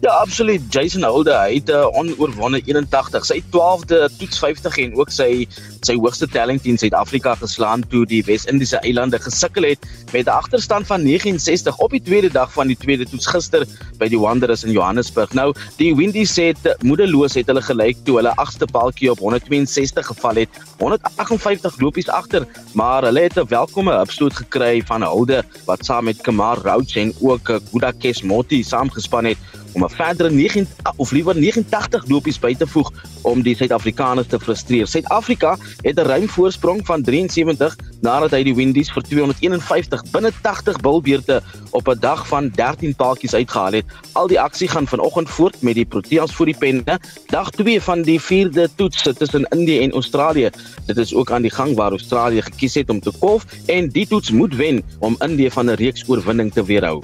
[0.00, 0.62] Ja, absoluut.
[0.72, 5.46] Jason Holder, hy het 'n uh, onoorwonde 81, sy 12de toets 50 en ook sy
[5.84, 10.86] sy hoogste telling teen Suid-Afrika geslaan toe die Wes-Indiese eilande gesukkel het met 'n agterstand
[10.86, 13.66] van 69 op die tweede dag van die tweede toets gister
[13.98, 15.32] by die Wanderers in Johannesburg.
[15.32, 20.34] Nou, die Windies het moedeloos het hulle gelyk toe hulle agste paaltjie op 162 geval
[20.34, 26.04] het, 158 lopies agter, maar hulle het 'n welkome opstoot gekry van Holder wat saam
[26.04, 29.38] met Kamar Roach en ook Gudakes Moti saamgespan het
[29.72, 34.38] om 'n verdere 9 of liewer 89 lopies by te voeg om die Suid-Afrikaners te
[34.40, 34.86] frustreer.
[34.86, 40.80] Suid-Afrika het 'n ruim voorsprong van 73 nadat hy die Windies vir 251 binne 80
[40.80, 43.84] bilbeerte op 'n dag van 13 paaltjies uitgehaal het.
[44.12, 46.98] Al die aksie gaan vanoggend voort met die Proteas voor die penne.
[47.26, 50.50] Dag 2 van die 4de toets tussen Indië en Australië.
[50.86, 54.06] Dit is ook aan die gang waar Australië gekies het om te kolf en die
[54.06, 57.02] toets moet wen om Indië van 'n reeks oorwinning te weerhou.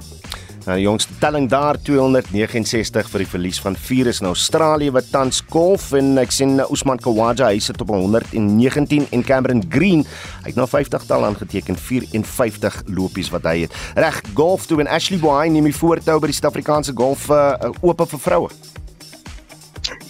[0.67, 5.39] Nou jongste telling daar 269 vir die verlies van 4 is in Australië wat tans
[5.47, 10.03] golf en ek sien Usman Khawaja hy sit op 119 en Cameron Green
[10.41, 13.79] hy het nou 50 tal aangeteken 54 lopies wat hy het.
[13.95, 18.03] Reg, golf toe en Ashley Boy neem die voortou by die Suid-Afrikaanse golf uh, oop
[18.03, 18.51] vir vroue.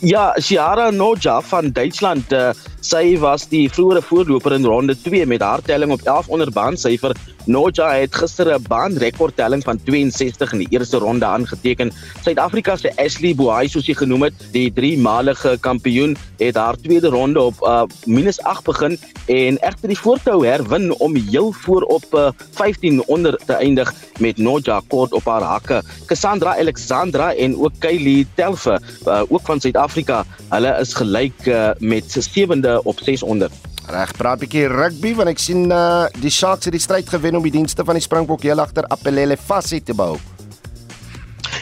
[0.02, 2.50] Ja, Ciara Noja van Duitsland, uh,
[2.82, 7.14] sy was die vroeëre voorloper in ronde 2 met haar telling op 11 onder baansyfer
[7.48, 11.92] Noja het gister 'n baanrekordtelling van 62 in die eerste ronde aangeteken.
[12.22, 17.42] Suid-Afrika se Ashley Buai soos hy genoem het, die driemalige kampioen, het haar tweede ronde
[17.42, 23.04] op uh, -8 begin en egter die voortou herwin om heel voor op uh, 15
[23.06, 25.84] onder te eindig met Noja kort op haar hakke.
[26.06, 32.30] Cassandra Alexandra en ook Kylie Telfe, uh, ook van Suid-Afrika, hulle is gelyk uh, met
[32.30, 33.67] 7de op 600.
[33.88, 37.40] Reg, praat 'n bietjie rugby want ek sien uh die Sharks het die stryd gewen
[37.40, 40.18] om die dienste van die Springbok heel agter Appelele Fassie te bou.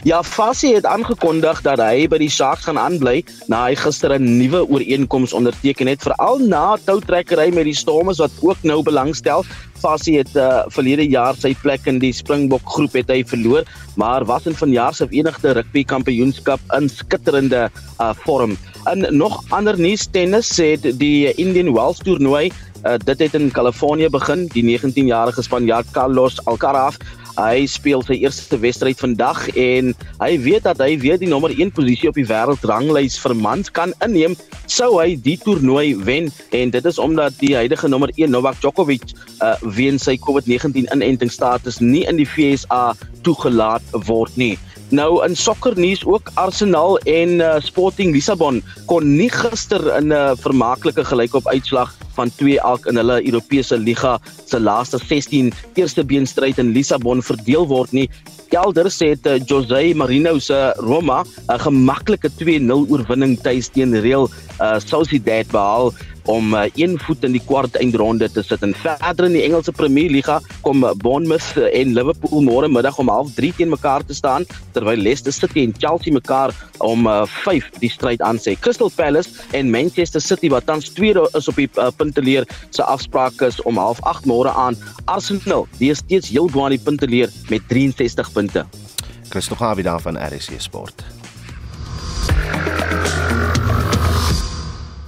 [0.05, 4.37] Ja, Fassie het aangekondig dat hy by die Sharks gaan aanbly na hy gister 'n
[4.37, 9.41] nuwe ooreenkoms onderteken het veral na toutrekkery met die Stormers wat ook nou belangstel.
[9.81, 13.65] Fassie het uh, verlede jaar sy plek in die Springbok groep het hy verloor,
[13.97, 18.57] maar was in vanjaar se Verenigde Rugby Kampioenskap in skitterende uh, vorm.
[18.93, 22.51] In nog ander nuus tennis sê die Indian Wells toernooi
[22.85, 24.45] uh, dit het in Kalifornië begin.
[24.53, 27.01] Die 19-jarige Spanjaard Carlos Alcaraz
[27.35, 31.73] Hy speel sy eerste wedstryd vandag en hy weet dat hy weer die nommer 1
[31.75, 34.37] posisie op die wêreldranglys vir mans kan inneem
[34.71, 39.03] sou hy die toernooi wen en dit is omdat die huidige nommer 1 Novak Djokovic
[39.43, 42.95] uh, weens sy COVID-19 inentingsstatus nie in die FSA
[43.27, 44.55] toegelaat word nie.
[44.95, 50.39] Nou in sokkernuus ook Arsenal en uh, Sporting Lissabon kon nie gister in 'n uh,
[50.39, 56.60] vermaaklike gelykop uitslag van 2 elk in hulle Europese liga se laaste 16 eerste beenstryd
[56.62, 58.10] in Lissabon verdeel word nie.
[58.56, 64.30] Elders het uh, Jose Marino se Roma 'n gemaklike 2-0 oorwinning tuis teen Real
[64.62, 65.91] uh, Sociedad behaal
[66.25, 68.63] om uh, een voet in die kwart eindronde te sit.
[68.65, 72.97] En verder in die Engelse Premier Liga kom uh, Bournemouth uh, en Liverpool môre middag
[73.01, 77.69] om 0:30 teen mekaar te staan terwyl Leicester City en Chelsea mekaar om uh, 5
[77.79, 78.55] die stryd aan sê.
[78.59, 83.41] Crystal Palace en Manchester City wat tans tweede is op die uh, punteleer se afspraak
[83.41, 84.77] is om 0:30 môre aan.
[85.05, 88.65] Arsenal, die is steeds heel bo aan die punteleer met 63 punte.
[89.29, 91.03] Christo Gawie daar van RSC Sport.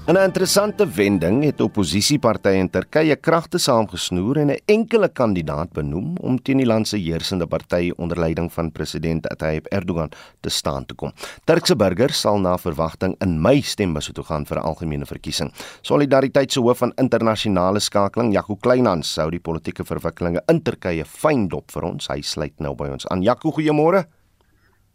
[0.08, 6.15] In 'n interessante wending het opposisiepartye in Turkye kragte saamgesnoer en 'n enkele kandidaat benoem
[6.22, 10.86] om teen die land se heersende party onder leiding van president Tayyip Erdogan te staan
[10.86, 11.12] te kom.
[11.43, 15.52] Turkse burgers sal na verwagting in Mei stembus toe gaan vir 'n algemene verkiesing.
[15.82, 21.48] Solidariteit se hoof van internasionale skakeling, Jaco Kleinhans, sou die politieke verwikkelinge in Turkye fyn
[21.48, 22.08] dop vir ons.
[22.08, 23.22] Hy sluit nou by ons aan.
[23.22, 24.06] Jaco, goeiemôre.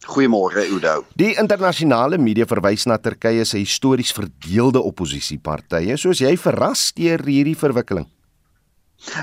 [0.06, 1.04] Goeiemôre Udo.
[1.14, 5.96] Die internasionale media verwys na Turkye se histories verdeelde oppositiepartye.
[5.96, 8.11] Soos jy verras deur hierdie verwikkeling?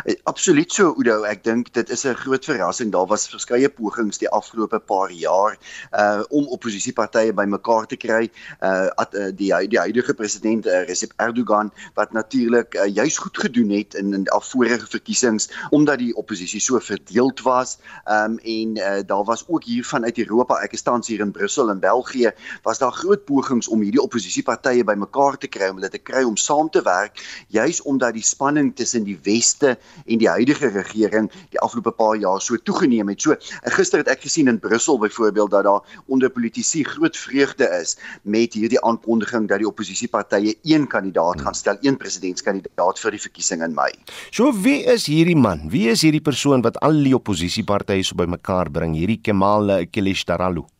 [0.04, 2.92] Eh, absoluut so Udo, ek dink dit is 'n groot verrassing.
[2.92, 5.58] Daar was verskeie pogings die afgelope paar jaar
[5.96, 8.30] uh om oppositiepartye bymekaar te kry.
[8.62, 13.38] Uh at uh, die die huidige president uh, Recep Erdogan wat natuurlik uh, juis goed
[13.38, 17.78] gedoen het in in die afvorige verkiesings omdat die oppositie so verdeeld was.
[18.06, 21.70] Um en uh, daar was ook hier vanuit Europa, ek is tans hier in Brussel
[21.70, 22.32] in België,
[22.64, 26.38] was daar groot pogings om hierdie oppositiepartye bymekaar te kry om hulle te kry om
[26.38, 31.60] saam te werk, juis omdat die spanning tussen die weste en die huidige regering die
[31.60, 33.22] afgelope paar jaar so toegeneem het.
[33.22, 33.36] So
[33.76, 38.54] gister het ek gesien in Brussel byvoorbeeld dat daar onder politici groot vreugde is met
[38.54, 43.76] hierdie aankondiging dat die oppositiepartye een kandidaat gaan stel, een presidentskandidaat vir die verkiesing in
[43.78, 43.92] Mei.
[44.32, 45.68] So wie is hierdie man?
[45.70, 48.96] Wie is hierdie persoon wat al die oppositiepartye so bymekaar bring?
[48.98, 50.79] Hierdie Kemal Kılıçdaroğlu.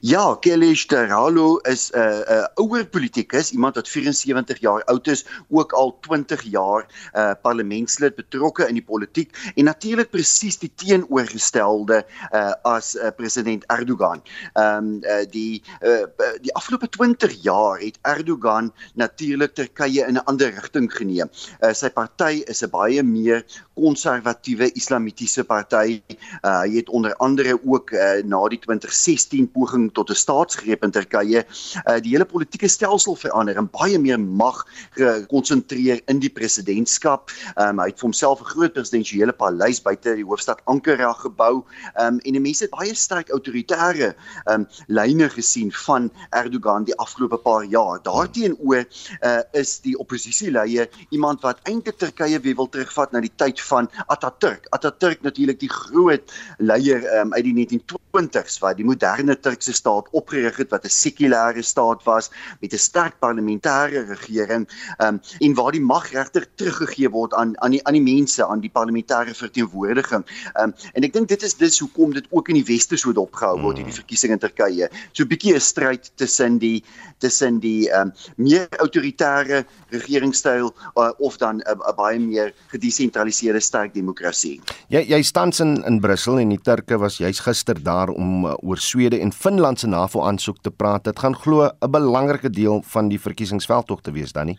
[0.00, 5.06] Ja, Kelesh Teralo is 'n uh, 'n uh, ouer politikus, iemand wat 74 jaar oud
[5.06, 10.58] is, ook al 20 jaar 'n uh, parlementslid betrokke in die politiek en natuurlik presies
[10.58, 14.22] die teenoorgestelde uh, as uh, president Erdogan.
[14.52, 16.04] Ehm um, uh, die uh,
[16.42, 21.30] die afgelope 20 jaar het Erdogan natuurlik Turkye in 'n ander rigting geneem.
[21.60, 23.44] Uh, sy party is 'n baie meer
[23.78, 26.00] konservatiewe islamitiese party.
[26.42, 30.94] Uh, hy het onder andere ook uh, na die 2016 poging tot 'n staatsgreep in
[30.94, 34.64] Turkye uh, die hele politieke stelsel verander en baie meer mag
[34.96, 37.30] gekonsentreer in die presidentskap.
[37.56, 41.64] Um, hy het vir homself 'n groot presidensiële paleis buite die hoofstad Ankara gebou
[42.00, 44.14] um, en die mense het baie sterk autoritaire
[44.50, 48.02] um, lyne gesien van Erdogan die afgelope paar jaar.
[48.02, 53.60] Daarteenoor uh, is die oppositieleier iemand wat eintlik Turkye weer wil terugvat na die tyd
[53.68, 54.66] van Atatürk.
[54.70, 60.06] Atatürk natuurlik die groot leier um, uit die 1920s wat die moderne Turk Turkse staat
[60.14, 65.72] opgerig het wat 'n sekulêre staat was met 'n sterk parlementêre regering um, en waar
[65.72, 70.24] die mag regter teruggegee word aan aan die aan die mense aan die parlementêre verteenwoordiging.
[70.54, 73.60] Um, en ek dink dit is dis hoekom dit ook in die weste so dopgehou
[73.60, 74.88] word hierdie verkiesing in Turkye.
[75.12, 76.84] So 'n bietjie 'n stryd tussen die
[77.18, 83.57] tussen die um, meer autoritaire regeringstyl uh, of dan 'n uh, uh, baie meer gedesentraliseerde
[83.60, 84.60] sterk demokrasie.
[84.88, 88.54] Jy jy staan in in Brussel en die Turke was juis gister daar om uh,
[88.62, 91.04] oor Swede en Finland se NAVO aansoek te praat.
[91.04, 94.58] Dit gaan glo 'n belangrike deel van die verkiesingsveldtog te wees dan nie.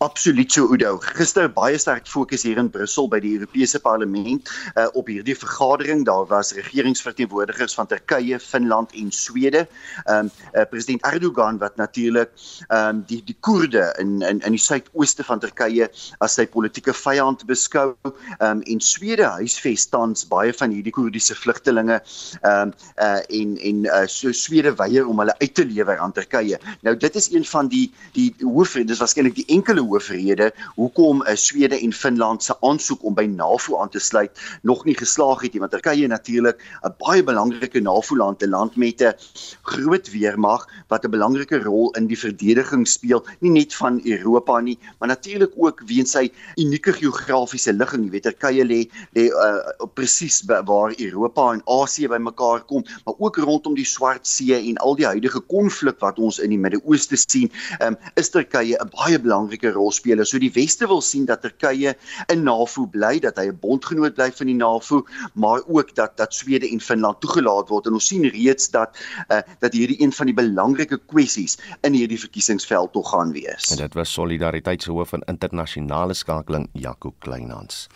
[0.00, 1.00] Absoluut so Udo.
[1.02, 4.46] Gister baie sterk fokus hier in Brussel by die Europese Parlement
[4.78, 6.04] uh, op hierdie vergadering.
[6.06, 9.64] Daar was regeringsverteenwoordigers van Turkye, Finland en Swede.
[10.04, 12.30] Ehm um, uh, president Erdogan wat natuurlik
[12.68, 15.90] ehm um, die die Koerde in in in die suidooste van Turkye
[16.22, 17.96] as sy politieke vyand beskou.
[18.04, 23.58] Ehm um, en Swede huisves tans baie van hierdie Koerdiese vlugtelinge ehm um, uh, en
[23.58, 26.62] en uh, so Swede weier om hulle uit te lewer aan Turkye.
[26.86, 31.30] Nou dit is een van die die hoof dis waarskynlik die enkele hoofrede hoekom 'n
[31.30, 34.30] uh, Swede en Finland se aansoek om by NAVO aan te sluit
[34.62, 39.02] nog nie geslaag het nie want Turkye natuurlik 'n baie belangrike NAVO-land, 'n land met
[39.02, 39.14] 'n
[39.62, 44.78] groot weermag wat 'n belangrike rol in die verdediging speel, nie net van Europa nie,
[44.98, 48.04] maar natuurlik ook weens sy unieke geografiese ligging.
[48.04, 48.80] Jy weet Turkye lê
[49.14, 54.54] lê uh, presies waar Europa en Asië bymekaar kom, maar ook rondom die Swart See
[54.54, 58.90] en al die huidige konflik wat ons in die Midde-Ooste sien, um, is Turkye 'n
[58.94, 60.24] baie belangrike rol speel.
[60.26, 61.94] So die weste wil sien dat Turkye
[62.32, 66.34] in NAVO bly, dat hy 'n bondgenoot bly van die NAVO, maar ook dat dat
[66.34, 67.86] Swede en Finland toegelaat word.
[67.86, 68.96] En ons sien reeds dat
[69.28, 73.70] uh, dat hierdie een van die belangrike kwessies in hierdie verkiesingsveld tog gaan wees.
[73.70, 77.86] En dit was solidariteitshoof van internasionale skakeling Jaco Kleinhans.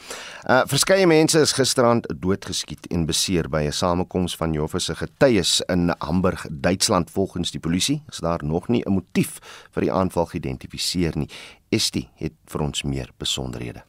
[0.48, 5.60] Uh verskeie mense is gisterand doodgeskiet en beseer by 'n samekoms van Jehovah se getuies
[5.66, 7.10] in Hamburg, Duitsland.
[7.10, 9.38] Volgens die polisie is daar nog nie 'n motief
[9.70, 11.28] vir die aanval geïdentifiseer nie.
[11.72, 13.82] Estie het vir ons meer besonderhede.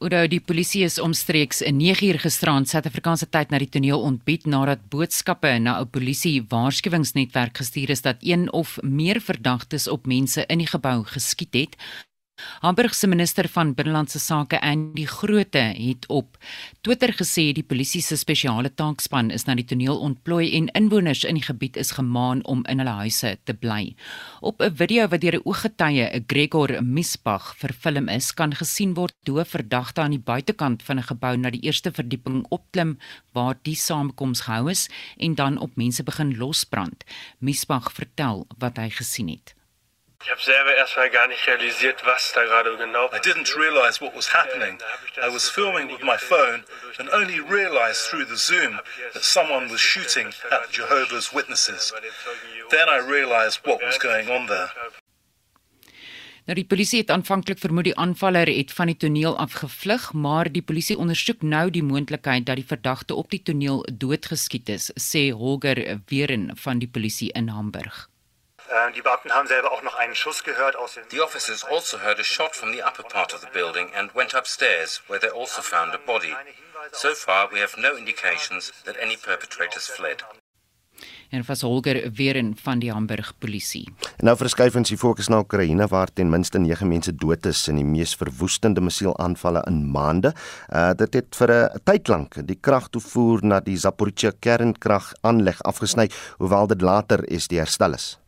[0.00, 4.86] Oudou die polisie is omstreeks 9 uur gisterand Suid-Afrikaanse tyd na die toneel ontbied nadat
[4.88, 10.58] boodskappe na 'n polisie waarskuwingsnetwerk gestuur is dat een of meer verdagtes op mense in
[10.58, 11.76] die gebou geskiet het.
[12.60, 16.36] Hamburg se minister van binnelandse sake Andy Grote het op
[16.80, 21.38] Twitter gesê die polisie se spesiale taakspan is na die toneel ontplooi en inwoners in
[21.38, 23.94] die gebied is gemaan om in hulle huise te bly.
[24.40, 29.14] Op 'n video wat deur 'n ooggetuie, 'n Gregor Misbach, vervilm is, kan gesien word
[29.28, 32.98] hoe verdagte aan die buitekant van 'n gebou na die eerste verdieping opklim
[33.32, 34.88] waar die samekoms gehou is
[35.18, 37.04] en dan op mense begin losbrand.
[37.38, 39.59] Misbach vertel wat hy gesien het.
[40.22, 44.14] Ich habe selber erstmal gar nicht realisiert, was da gerade genau I didn't realize what
[44.14, 44.78] was happening.
[45.16, 46.62] I was filming with my phone
[46.98, 48.78] and only realized through the Zoom
[49.14, 51.94] that someone was shooting at the Jehovah's Witnesses.
[52.68, 54.68] Then I realized what was going on there.
[56.44, 60.52] Nou die polisie het aanvanklik vermoed die aanvaller het van die toneel af gevlug, maar
[60.52, 65.30] die polisie ondersoek nou die moontlikheid dat die verdagte op die toneel doodgeskiet is, sê
[65.32, 68.08] Holger Weeren van die polisie in Hamburg.
[71.10, 74.32] The officers also heard a shot from the upper part of the building and went
[74.32, 76.34] upstairs, where they also found a body.
[76.92, 80.22] So far, we have no indications that any perpetrators fled.
[81.30, 83.88] En vas Holger weer in van die Hamburg polisie.
[84.18, 87.78] Nou verskuif ons die fokus na Oekraïne waar ten minste 9 mense dood is in
[87.78, 90.34] die mees verwoestende missielaanvalle in maande.
[90.68, 96.66] Uh dit het vir 'n tyd lank die kragtoevoer na die Zaporizhzhia kernkragaanleg afgesny, hoewel
[96.66, 98.19] dit later is die herstel is.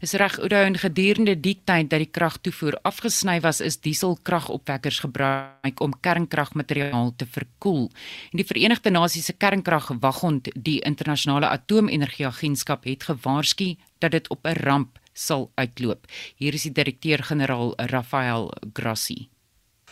[0.00, 5.80] Is reg Oudo en gedurende die tyd dat die kragtoevoer afgesny was, is dieselkragopwekkers gebruik
[5.80, 7.90] om kernkragmateriaal te verkoel.
[8.32, 14.60] En die Verenigde Nasies se kernkragwaghond, die internasionale atoomenergieagentskap, het gewaarsku dat dit op 'n
[14.62, 16.06] ramp sal uitloop.
[16.36, 19.28] Hier is die direkteur-generaal Rafael Grossi.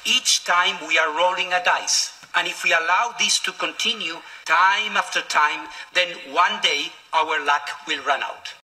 [0.04, 2.12] Each time we are rolling a dice.
[2.34, 7.70] And if we allow this to continue time after time, then one day our luck
[7.86, 8.63] will run out.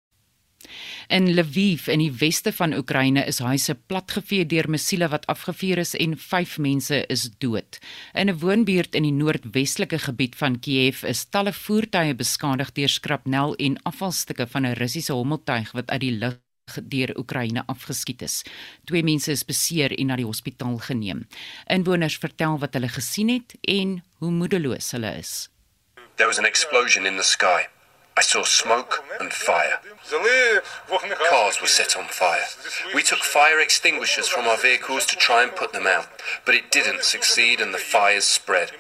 [1.10, 5.96] In Lviv in die weste van Oekraïne is huise platgevee deur missiele wat afgevuur is
[5.98, 7.80] en 5 mense is dood.
[8.14, 13.56] In 'n woonbuurt in die noordwestelike gebied van Kiev is talle voertuie beskadig deur skrapnel
[13.56, 16.38] en afvalstukke van 'n Russiese hommeltuig wat uit die lug
[16.84, 18.44] deur Oekraïne afgeskiet is.
[18.86, 21.28] Twee mense is beseer en na die hospitaal geneem.
[21.66, 25.50] Inwoners vertel wat hulle gesien het en hoe moedeloos hulle is.
[26.16, 27.79] There was an explosion in the sky.
[28.20, 29.80] I saw smoke and fire.
[31.30, 32.44] Cars were set on fire.
[32.94, 36.08] We took fire extinguishers from our vehicles to try and put them out,
[36.46, 38.72] but it didn't succeed and the fires spread.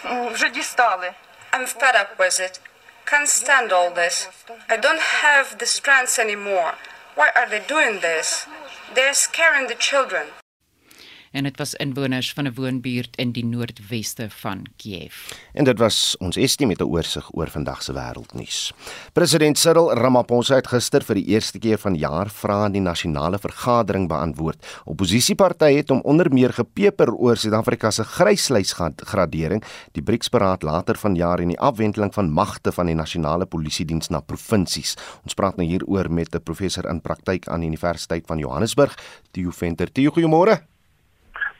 [0.00, 1.14] Mm,
[1.52, 2.58] I'm fed up with it.
[3.04, 4.28] Can't stand all this.
[4.70, 6.72] I don't have the strength anymore.
[7.16, 8.46] Why are they doing this?
[8.94, 10.28] They're scaring the children.
[11.34, 15.32] En dit was inwoners van 'n woonbuurt in die noordweste van Kiev.
[15.52, 18.72] En dit was ons estie met 'n oorsig oor vandag se wêreldnuus.
[19.12, 23.38] President Cyril Ramaphosa het gister vir die eerste keer van jaar vrae in die nasionale
[23.38, 24.66] vergadering beantwoord.
[24.84, 31.40] Opposisiepartye het hom onder meer gepeper oor Suid-Afrika se gryslys gradering, die BRICS-beraad later vanjaar
[31.40, 34.96] en die afwendeling van magte van die nasionale polisiediens na provinsies.
[35.22, 38.98] Ons praat nou hieroor met 'n professor in praktyk aan die Universiteit van Johannesburg,
[39.30, 39.92] Theo Venter.
[39.92, 40.73] Theo, goeiemôre.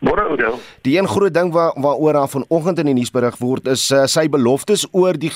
[0.00, 0.58] Môre Oudo.
[0.82, 4.04] Die een groot ding waar waaroor daar vanoggend in die nuus berig word is uh,
[4.10, 5.32] sy beloftes oor die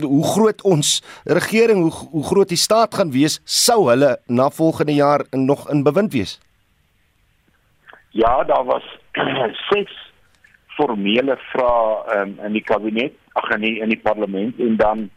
[0.00, 4.94] hoe groot ons regering hoe hoe groot die staat gaan wees sou hulle na volgende
[4.94, 6.40] jaar nog in bewind wees.
[8.10, 8.84] Ja, daar was
[9.70, 9.92] ses
[10.78, 15.10] formele vrae um, in die kabinet, ag nee, in die parlement en dan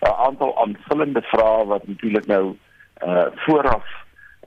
[0.00, 2.56] 'n aantal aanvullende vrae wat natuurlik nou
[3.06, 3.86] uh vooraf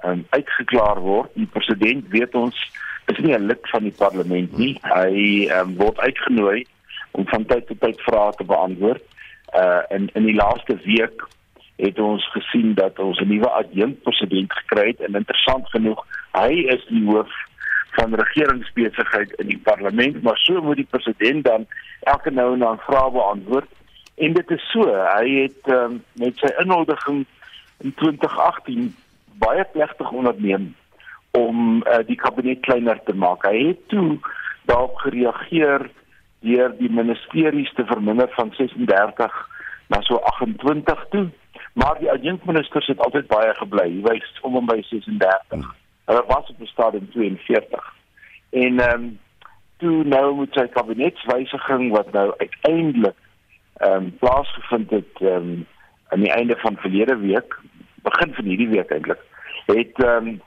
[0.05, 1.29] um, uitgeklaar word.
[1.33, 2.57] Die president weet ons
[3.05, 4.77] is nie 'n lid van die parlement nie.
[4.81, 6.65] Hy um, word uitgenooi
[7.11, 9.03] om van tyd tot tyd vrae te beantwoord.
[9.53, 11.27] Uh in in die laaste week
[11.75, 16.85] het ons gesien dat ons 'n nuwe adjunkpresident gekry het en interessant genoeg, hy is
[16.89, 17.31] die hoof
[17.91, 21.67] van regeringsbesigheid in die parlement, maar so moet die president dan
[21.99, 23.69] elke nou en dan vrae beantwoord.
[24.15, 24.85] En dit is so,
[25.17, 27.25] hy het um, met sy inhuldiging
[27.77, 28.95] in 2018
[29.41, 30.75] baie plegtig onderneem
[31.37, 33.45] om uh, die kabinet kleiner te maak.
[33.49, 34.19] Hy het toe
[34.69, 35.89] daarop gereageer
[36.45, 39.39] deur die ministeries te verminder van 36
[39.87, 41.29] na so 28 toe.
[41.73, 43.89] Maar die adjunkministers het altyd baie gebly.
[43.89, 45.65] Hy was om en by 36.
[46.05, 47.91] Hulle was op die stadium 42.
[48.49, 49.11] En ehm um,
[49.81, 53.17] toe nou met sy kabinetswysiging wat nou uiteindelik
[53.81, 55.67] ehm um, plaasgevind het ehm um,
[56.13, 57.57] aan die einde van verlede week,
[58.05, 59.21] begin van hierdie week eintlik,
[59.65, 60.41] het ehm um,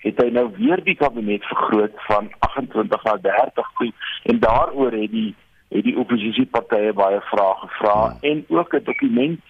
[0.00, 3.92] het hy nou weer die kabinet vergroot van 28 na 30 toe
[4.32, 5.34] en daaroor het die
[5.70, 8.16] het die oppositiepartye baie vrae gevra ja.
[8.30, 9.40] en ook 'n dokument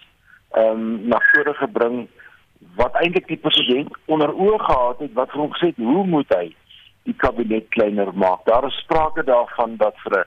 [0.51, 2.07] ehm um, na vore gebring
[2.75, 6.33] wat eintlik die president onder oë gehad het wat vir hom gesê het hoe moet
[6.35, 6.55] hy
[7.03, 8.45] die kabinet kleiner maak.
[8.45, 10.25] Daar is sprake daarvan dat vir 'n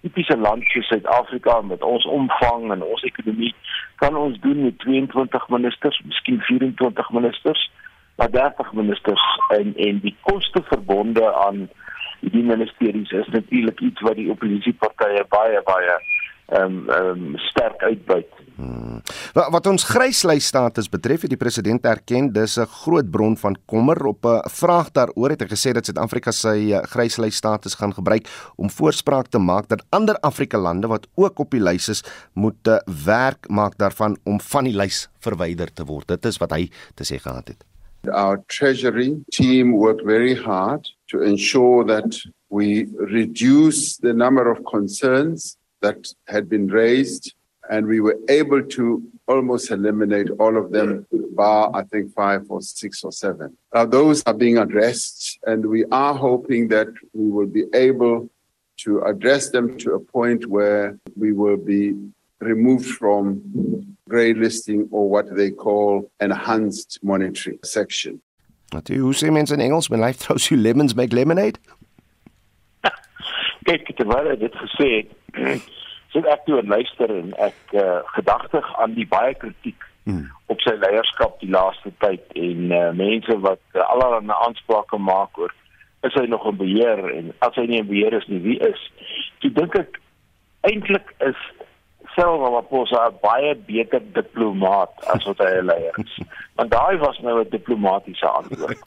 [0.00, 3.54] tipiese land soos Suid-Afrika met ons omvang en ons ekonomie
[3.96, 7.70] kan ons doen met 22 ministers, miskien 24 ministers,
[8.16, 11.68] maar 30 ministers en en die koste verbonde aan
[12.20, 15.98] die ministeries is natuurlik iets wat die oppositiepartye baie baie
[16.46, 18.28] ehm um, um, sterk uitbuit.
[18.54, 19.00] Hmm.
[19.34, 23.56] Wat, wat ons gryslys status betref, het die president erken dis 'n groot bron van
[23.66, 27.94] kommer op 'n vraag daaroor het hy gesê dat Suid-Afrika sy uh, gryslys status gaan
[27.94, 32.04] gebruik om voorspraak te maak dat ander Afrika lande wat ook op die lys is,
[32.32, 36.08] moet uh, werk maak daarvan om van die lys verwyder te word.
[36.08, 37.75] Dit is wat hy te sê gehad het.
[38.08, 42.16] Our treasury team worked very hard to ensure that
[42.48, 47.34] we reduce the number of concerns that had been raised,
[47.70, 52.62] and we were able to almost eliminate all of them, bar I think five or
[52.62, 53.56] six or seven.
[53.74, 58.30] Now, those are being addressed, and we are hoping that we will be able
[58.78, 61.94] to address them to a point where we will be
[62.40, 63.42] removed from
[64.08, 68.20] grey listing or what they call enhanced monitoring section.
[68.74, 71.58] Wat hoe sê mense in Engels, when life throws you lemons make lemonade?
[73.66, 75.62] Kyk, terwyl hy dit gesê het,
[76.16, 80.24] sit ek toe en luister en ek uh, gedagtig aan die baie kritiek hmm.
[80.52, 85.52] op sy leierskap die laaste tyd en uh, mense wat uh, allerlei aansprake maak oor
[86.06, 88.82] is hy nog in beheer en as hy nie in beheer is nie wie is
[89.44, 90.00] jy dink ek
[90.70, 91.42] eintlik is
[92.16, 96.18] self Ramaphosa 'n baie beter diplomaat as wat hy 'n leier is
[96.56, 98.82] want daai was nou 'n diplomatisiese antwoord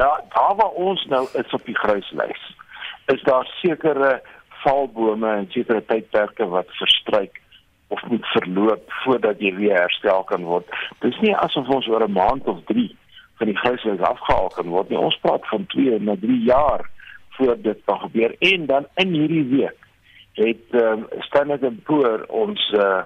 [0.00, 2.44] ja daar waar ons nou is op die kruislys
[3.14, 4.20] is daar sekere
[4.62, 7.40] valbome en sekere tydperke wat verstryk
[7.88, 10.68] of moet verloop voordat jy weer herstel kan word.
[11.00, 12.96] Dis nie asof ons oor 'n maand of 3
[13.38, 14.98] van die huishoudings afgehaal kan word nie.
[14.98, 16.90] Ons praat van 2 na 3 jaar
[17.36, 19.87] voor dit kan gebeur en dan in hierdie week
[20.38, 20.94] het uh,
[21.26, 23.04] Standard & Poor ons uh eh,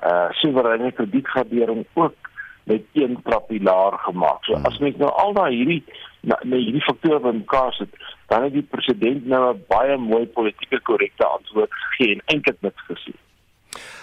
[0.00, 2.30] uh eh, soewereine kredietgradering ook
[2.64, 4.44] met een trappilaar gemaak.
[4.44, 5.82] So as mens nou al daai hierdie
[6.20, 7.92] na, na hierdie faktore bymekaar sit,
[8.32, 12.86] dan het die president nou 'n baie mooi politieke korrekte antwoord gegee en eintlik niks
[12.88, 13.12] gesê.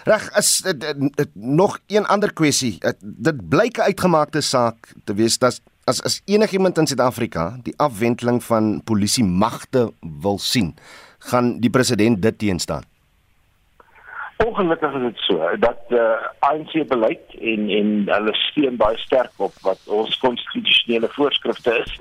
[0.03, 2.78] Reg, is dit nog een ander kwessie.
[3.01, 8.43] Dit blyk 'n uitgemaakte saak te wees dat as as enigiemand in Suid-Afrika die afwendeling
[8.43, 10.75] van polisie magte wil sien,
[11.32, 12.84] gaan die president dit teenstaan.
[14.38, 19.34] Ongelukkig is dit so dat uh, eh, ANC beleid en en hulle steun baie sterk
[19.38, 21.95] op wat ons konstitusionele voorskrifte is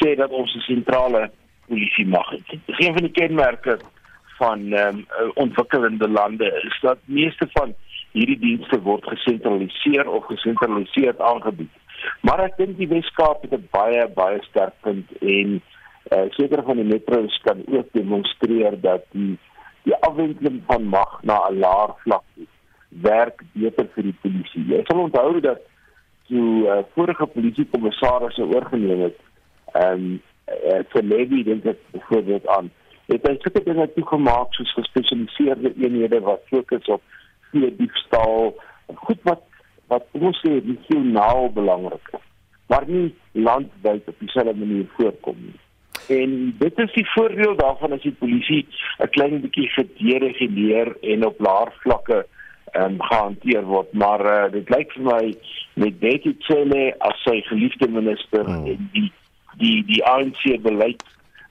[0.00, 1.30] sê dat ons 'n sentrale
[1.66, 2.58] polisie mag het.
[2.66, 3.78] Geen van die kenmerke
[4.38, 7.74] van ehm um, ontwikkelende lande is dat meeste van
[8.12, 11.74] hierdie dienste word gesentraliseer of gesentraliseerd aangebied.
[12.20, 15.62] Maar ek dink die Weskaap het 'n baie baie sterk punt en
[16.08, 19.38] uh, sekere van die metros kan ook demonstreer dat die
[19.82, 22.24] die afwendeling van mag na 'n laer vlak
[22.88, 24.64] werk beter vir die polisie.
[24.68, 25.60] Jy sal onthou dat
[26.28, 29.18] toe uh, vorige polisiekommissarisse oorgeneem het,
[29.72, 30.20] ehm um,
[30.72, 32.70] uh, vir Levy dink ek byvoorbeeld aan,
[33.06, 37.02] het hy sekere dinge toegemaak soos gespesialiseerde eenhede wat fokus op
[37.50, 38.54] vee diefstal,
[39.06, 39.46] goed wat
[39.90, 42.26] wat ons sê regionaal belangrik is,
[42.70, 45.58] maar nie landwyd op dieselfde manier voorkom nie.
[46.08, 48.66] En dit is die voordeel daarvan as die polisie
[48.98, 52.26] 'n klein bietjie gedereguleer en op laer vlakke
[52.72, 55.34] ehm um, gehanteer word, maar uh, dit lyk vir my
[55.74, 58.66] met Betty Cele as sy geliefde minister hmm.
[58.66, 59.10] en die
[59.58, 61.02] die die ANC beleid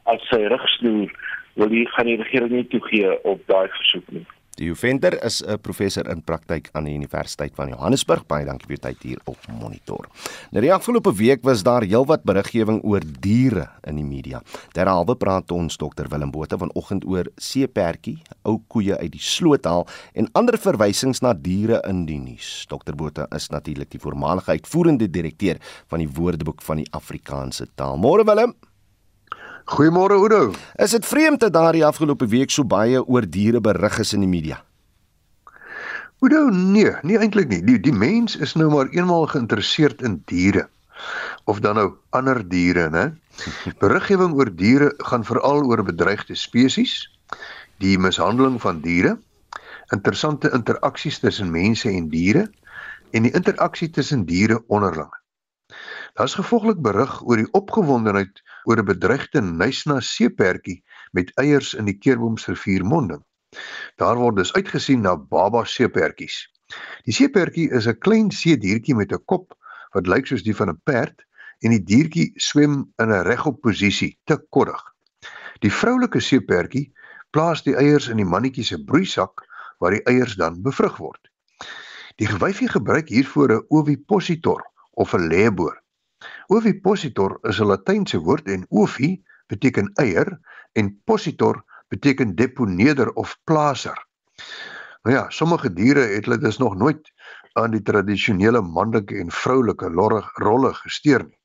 [0.03, 1.11] as sy rigsnoer
[1.59, 4.25] wil die gaan die regering nie toegee op daai versoek nie.
[4.59, 8.25] Die Venter is 'n professor in praktyk aan die Universiteit van Johannesburg.
[8.27, 10.07] Baie dankie vir u tyd hier op Monitor.
[10.51, 14.41] Nou die afgelope week was daar heelwat beriggewing oor diere in die media.
[14.73, 19.87] Derhalwe praat ons dokter Willem Botha vanoggend oor seepertjie, ou koeie uit die sloot haal
[20.13, 22.65] en ander verwysings na diere in die nuus.
[22.67, 25.55] Dokter Botha is natuurlik die voormalige uitvoerende direkteur
[25.87, 27.97] van die Woordeboek van die Afrikaanse taal.
[27.97, 28.53] Môre Willem.
[29.69, 30.53] Goeiemôre Oudo.
[30.81, 34.29] Is dit vreemd dat daardie afgelope week so baie oor diere berig is in die
[34.29, 34.55] media?
[36.25, 37.59] Oudo, nee, nie eintlik nie.
[37.67, 40.65] Die die mens is nou maar eenmaal geïnteresseerd in diere.
[41.45, 41.85] Of dan nou
[42.17, 43.05] ander diere, né?
[43.83, 47.05] Beriggewing oor diere gaan veral oor bedreigde spesies,
[47.77, 49.19] die mishandeling van diere,
[49.93, 52.47] interessante interaksies tussen mense en diere
[53.13, 55.13] en die interaksie tussen diere onderling.
[56.19, 60.81] Daar's gevolglik berig oor die opgewondenheid oor 'n bedreigde Nysna seepertjie
[61.15, 63.21] met eiers in die Keurboomsrivier monding.
[63.95, 66.41] Daar word dus uitgesien na baba seepertjies.
[67.07, 69.55] Die seepertjie is 'n klein seediertjie met 'n kop
[69.95, 71.23] wat lyk soos die van 'n perd
[71.63, 74.83] en die diertjie swem in 'n regop posisie, te koddig.
[75.59, 76.91] Die vroulike seepertjie
[77.31, 79.47] plaas die eiers in die mannetjie se broeisak
[79.79, 81.31] waar die eiers dan bevrug word.
[82.15, 85.79] Die gewyfie gebruik hiervoor 'n ovipositor of 'n leeboor.
[86.51, 89.09] Ovipositor is 'n Latynse woord en ovi
[89.47, 90.29] beteken eier
[90.73, 91.61] en positor
[91.93, 93.97] beteken deponeerder of plaaser.
[95.03, 97.11] Nou ja, sommige diere het hulle dus nog nooit
[97.53, 99.89] aan die tradisionele manlike en vroulike
[100.41, 101.38] rolle gesteer nie.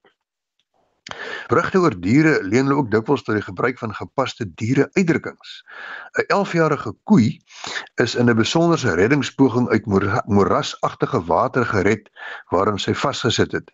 [1.52, 5.50] Berigte oor diere leen hulle ook dikwels tot die gebruik van gepaste diere-uitdrukkings.
[6.20, 7.26] 'n 11-jarige koei
[8.04, 9.84] is in 'n besonderse reddingspoging uit
[10.36, 12.08] moerasagtige water gered
[12.48, 13.68] waarin sy vasgesit het.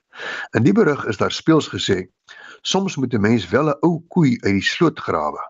[0.59, 1.99] In die berig is daar speels gesê:
[2.63, 5.43] "Soms moet 'n mens wel 'n ou koei uit die sloot grawe."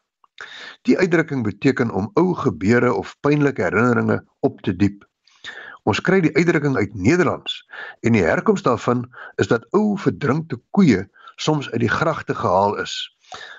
[0.83, 5.09] Die uitdrukking beteken om ou gebeure of pynlike herinneringe op te diep.
[5.83, 7.65] Ons kry die uitdrukking uit Nederlands
[8.01, 9.07] en die herkoms daarvan
[9.37, 11.09] is dat ou verdrinkte koeie
[11.41, 13.17] soms uit die gragte gehaal is.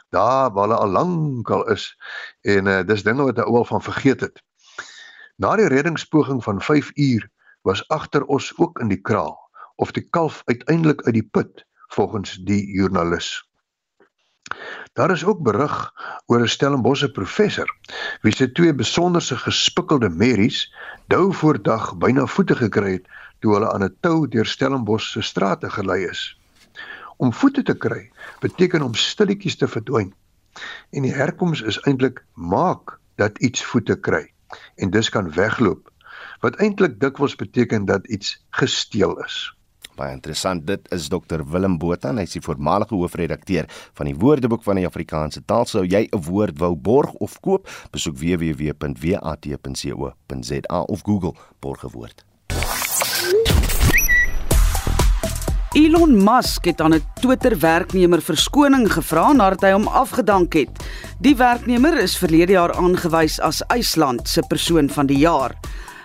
[0.09, 1.97] Daar waar hulle al lankal is
[2.41, 4.43] en uh, dis dinge wat 'n ou al van vergeet het.
[5.35, 7.29] Na die reddingspoging van 5 uur
[7.61, 9.37] was agter ons ook in die kraal
[9.75, 13.49] of die kalf uiteindelik uit die put volgens die joernalis.
[14.93, 15.93] Daar is ook berig
[16.25, 17.69] oor 'n Stellenbosse professor
[18.21, 20.75] wie se twee besonderse gespikkelde merries
[21.07, 23.07] dou voor dag byna voete gekry het
[23.39, 26.40] toe hulle aan 'n tou deur Stellenbosch se strate gelei is.
[27.21, 28.09] Om voete te kry
[28.41, 30.09] beteken om stilletjies te verdwyn.
[30.89, 34.25] En die herkoms is eintlik maak dat iets voete kry
[34.81, 35.91] en dus kan wegloop
[36.41, 39.53] wat eintlik dikwels beteken dat iets gesteel is.
[39.95, 40.65] Baie interessant.
[40.67, 43.65] Dit is Dr Willem Botha, hy is die voormalige hoofredakteur
[43.99, 45.65] van die Woordeboek van die Afrikaanse taal.
[45.69, 48.81] Sou jy 'n woord wou borg of koop, besoek www.wat.co.za
[50.81, 52.30] of Google borgewoord.
[55.71, 60.69] Elon Musk het aan 'n Twitter-werknemer verskoning gevra nadat hy hom afgedank het.
[61.19, 65.55] Die werknemer is verlede jaar aangewys as IJsland se persoon van die jaar.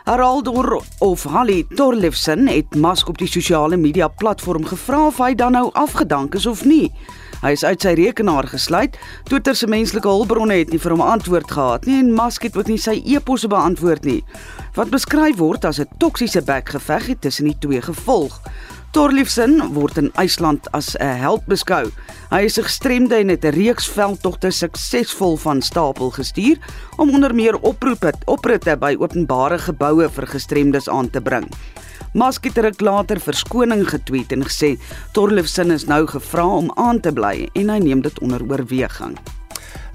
[0.05, 5.53] Haraldur of Halli Torlefsen het Musk op die sosiale media platform gevra of hy dan
[5.53, 6.93] nou afgedank is of nie.
[7.43, 8.97] Hy is uit sy rekenaar gesluit.
[9.25, 12.71] Twitter se menslike hulpbronne het nie vir hom antwoord gehad nie en Musk het ook
[12.71, 14.23] nie sy e-posse beantwoord nie.
[14.75, 18.41] Wat beskryf word as 'n toksiese bekgeveg het tussen die twee gevolg.
[18.97, 21.91] Torliefsen word in IJsland as 'n held beskou.
[22.31, 26.57] Hy is 'n gestremde en het 'n reeks veldtogte suksesvol van stapel gestuur
[26.97, 31.47] om onder meer oproepe opritte by openbare geboue vir gestremdes aan te bring.
[32.15, 34.79] Musk het ruk later verskoning getweet en gesê
[35.13, 39.19] Torliefsen is nou gevra om aan te bly en hy neem dit onder oorweging.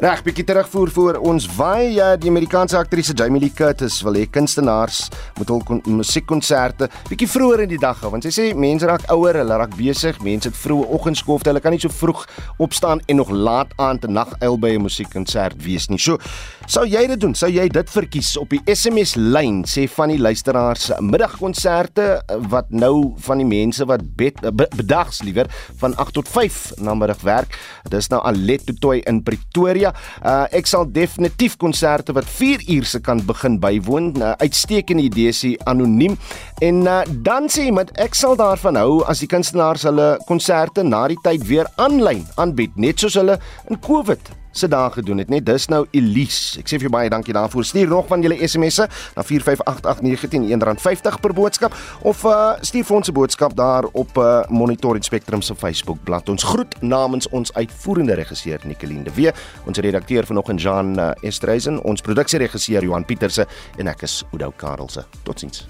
[0.01, 1.45] Reg, bietjie terugvoer vir ons.
[1.53, 5.03] Waai ja, die Amerikaanse aktrise Jamie Lee Curtis wil hê kunstenaars
[5.37, 5.59] moet hul
[5.99, 9.75] musiekkonserte bietjie vroeër in die dag hou want sy sê mense raak ouer, hulle raak
[9.77, 12.23] besig, mense het vroeë oggendskofte, hulle kan nie so vroeg
[12.65, 16.01] opstaan en nog laat aand te naguil by 'n musiekkonsert wees nie.
[16.01, 16.17] So,
[16.65, 17.35] sou jy dit doen?
[17.35, 23.13] Sou jy dit verkies op die SMS lyn sê van die luisteraars middagkonserte wat nou
[23.19, 24.41] van die mense wat bed,
[24.75, 25.45] bedags liewer
[25.77, 27.53] van 8 tot 5 na middag werk.
[27.87, 29.90] Dis nou Alet Totoy in Pretoria
[30.21, 34.11] Uh ek sal definitief konserte wat 4 uur se kan begin bywoon.
[34.17, 36.17] Uh, uitstekende idee sê anoniem.
[36.61, 41.07] En uh, dan sê iemand ek sal daarvan hou as die kunstenaars hulle konserte na
[41.11, 43.39] die tyd weer aanlyn aanbied, net soos hulle
[43.69, 46.59] in COVID se dae gedoen het, net dis nou Elise.
[46.59, 47.65] Ek sê vir jou baie dankie daarvoor.
[47.65, 51.75] Stuur nog van julle SMS'e na 4588910 R1.50 per boodskap
[52.07, 56.03] of uh, stuur vir ons 'n boodskap daar op uh, Monitor en Spectrum se Facebook
[56.03, 56.31] bladsy.
[56.31, 59.31] Ons groet namens ons uitvoerende regisseur Nicoline de Wee,
[59.65, 63.47] ons redakteur vanoggend Jean uh, Estreisen, ons produksieregisseur Johan Pieterse
[63.77, 65.05] en ek is Oudou Karelse.
[65.23, 65.65] Totsiens.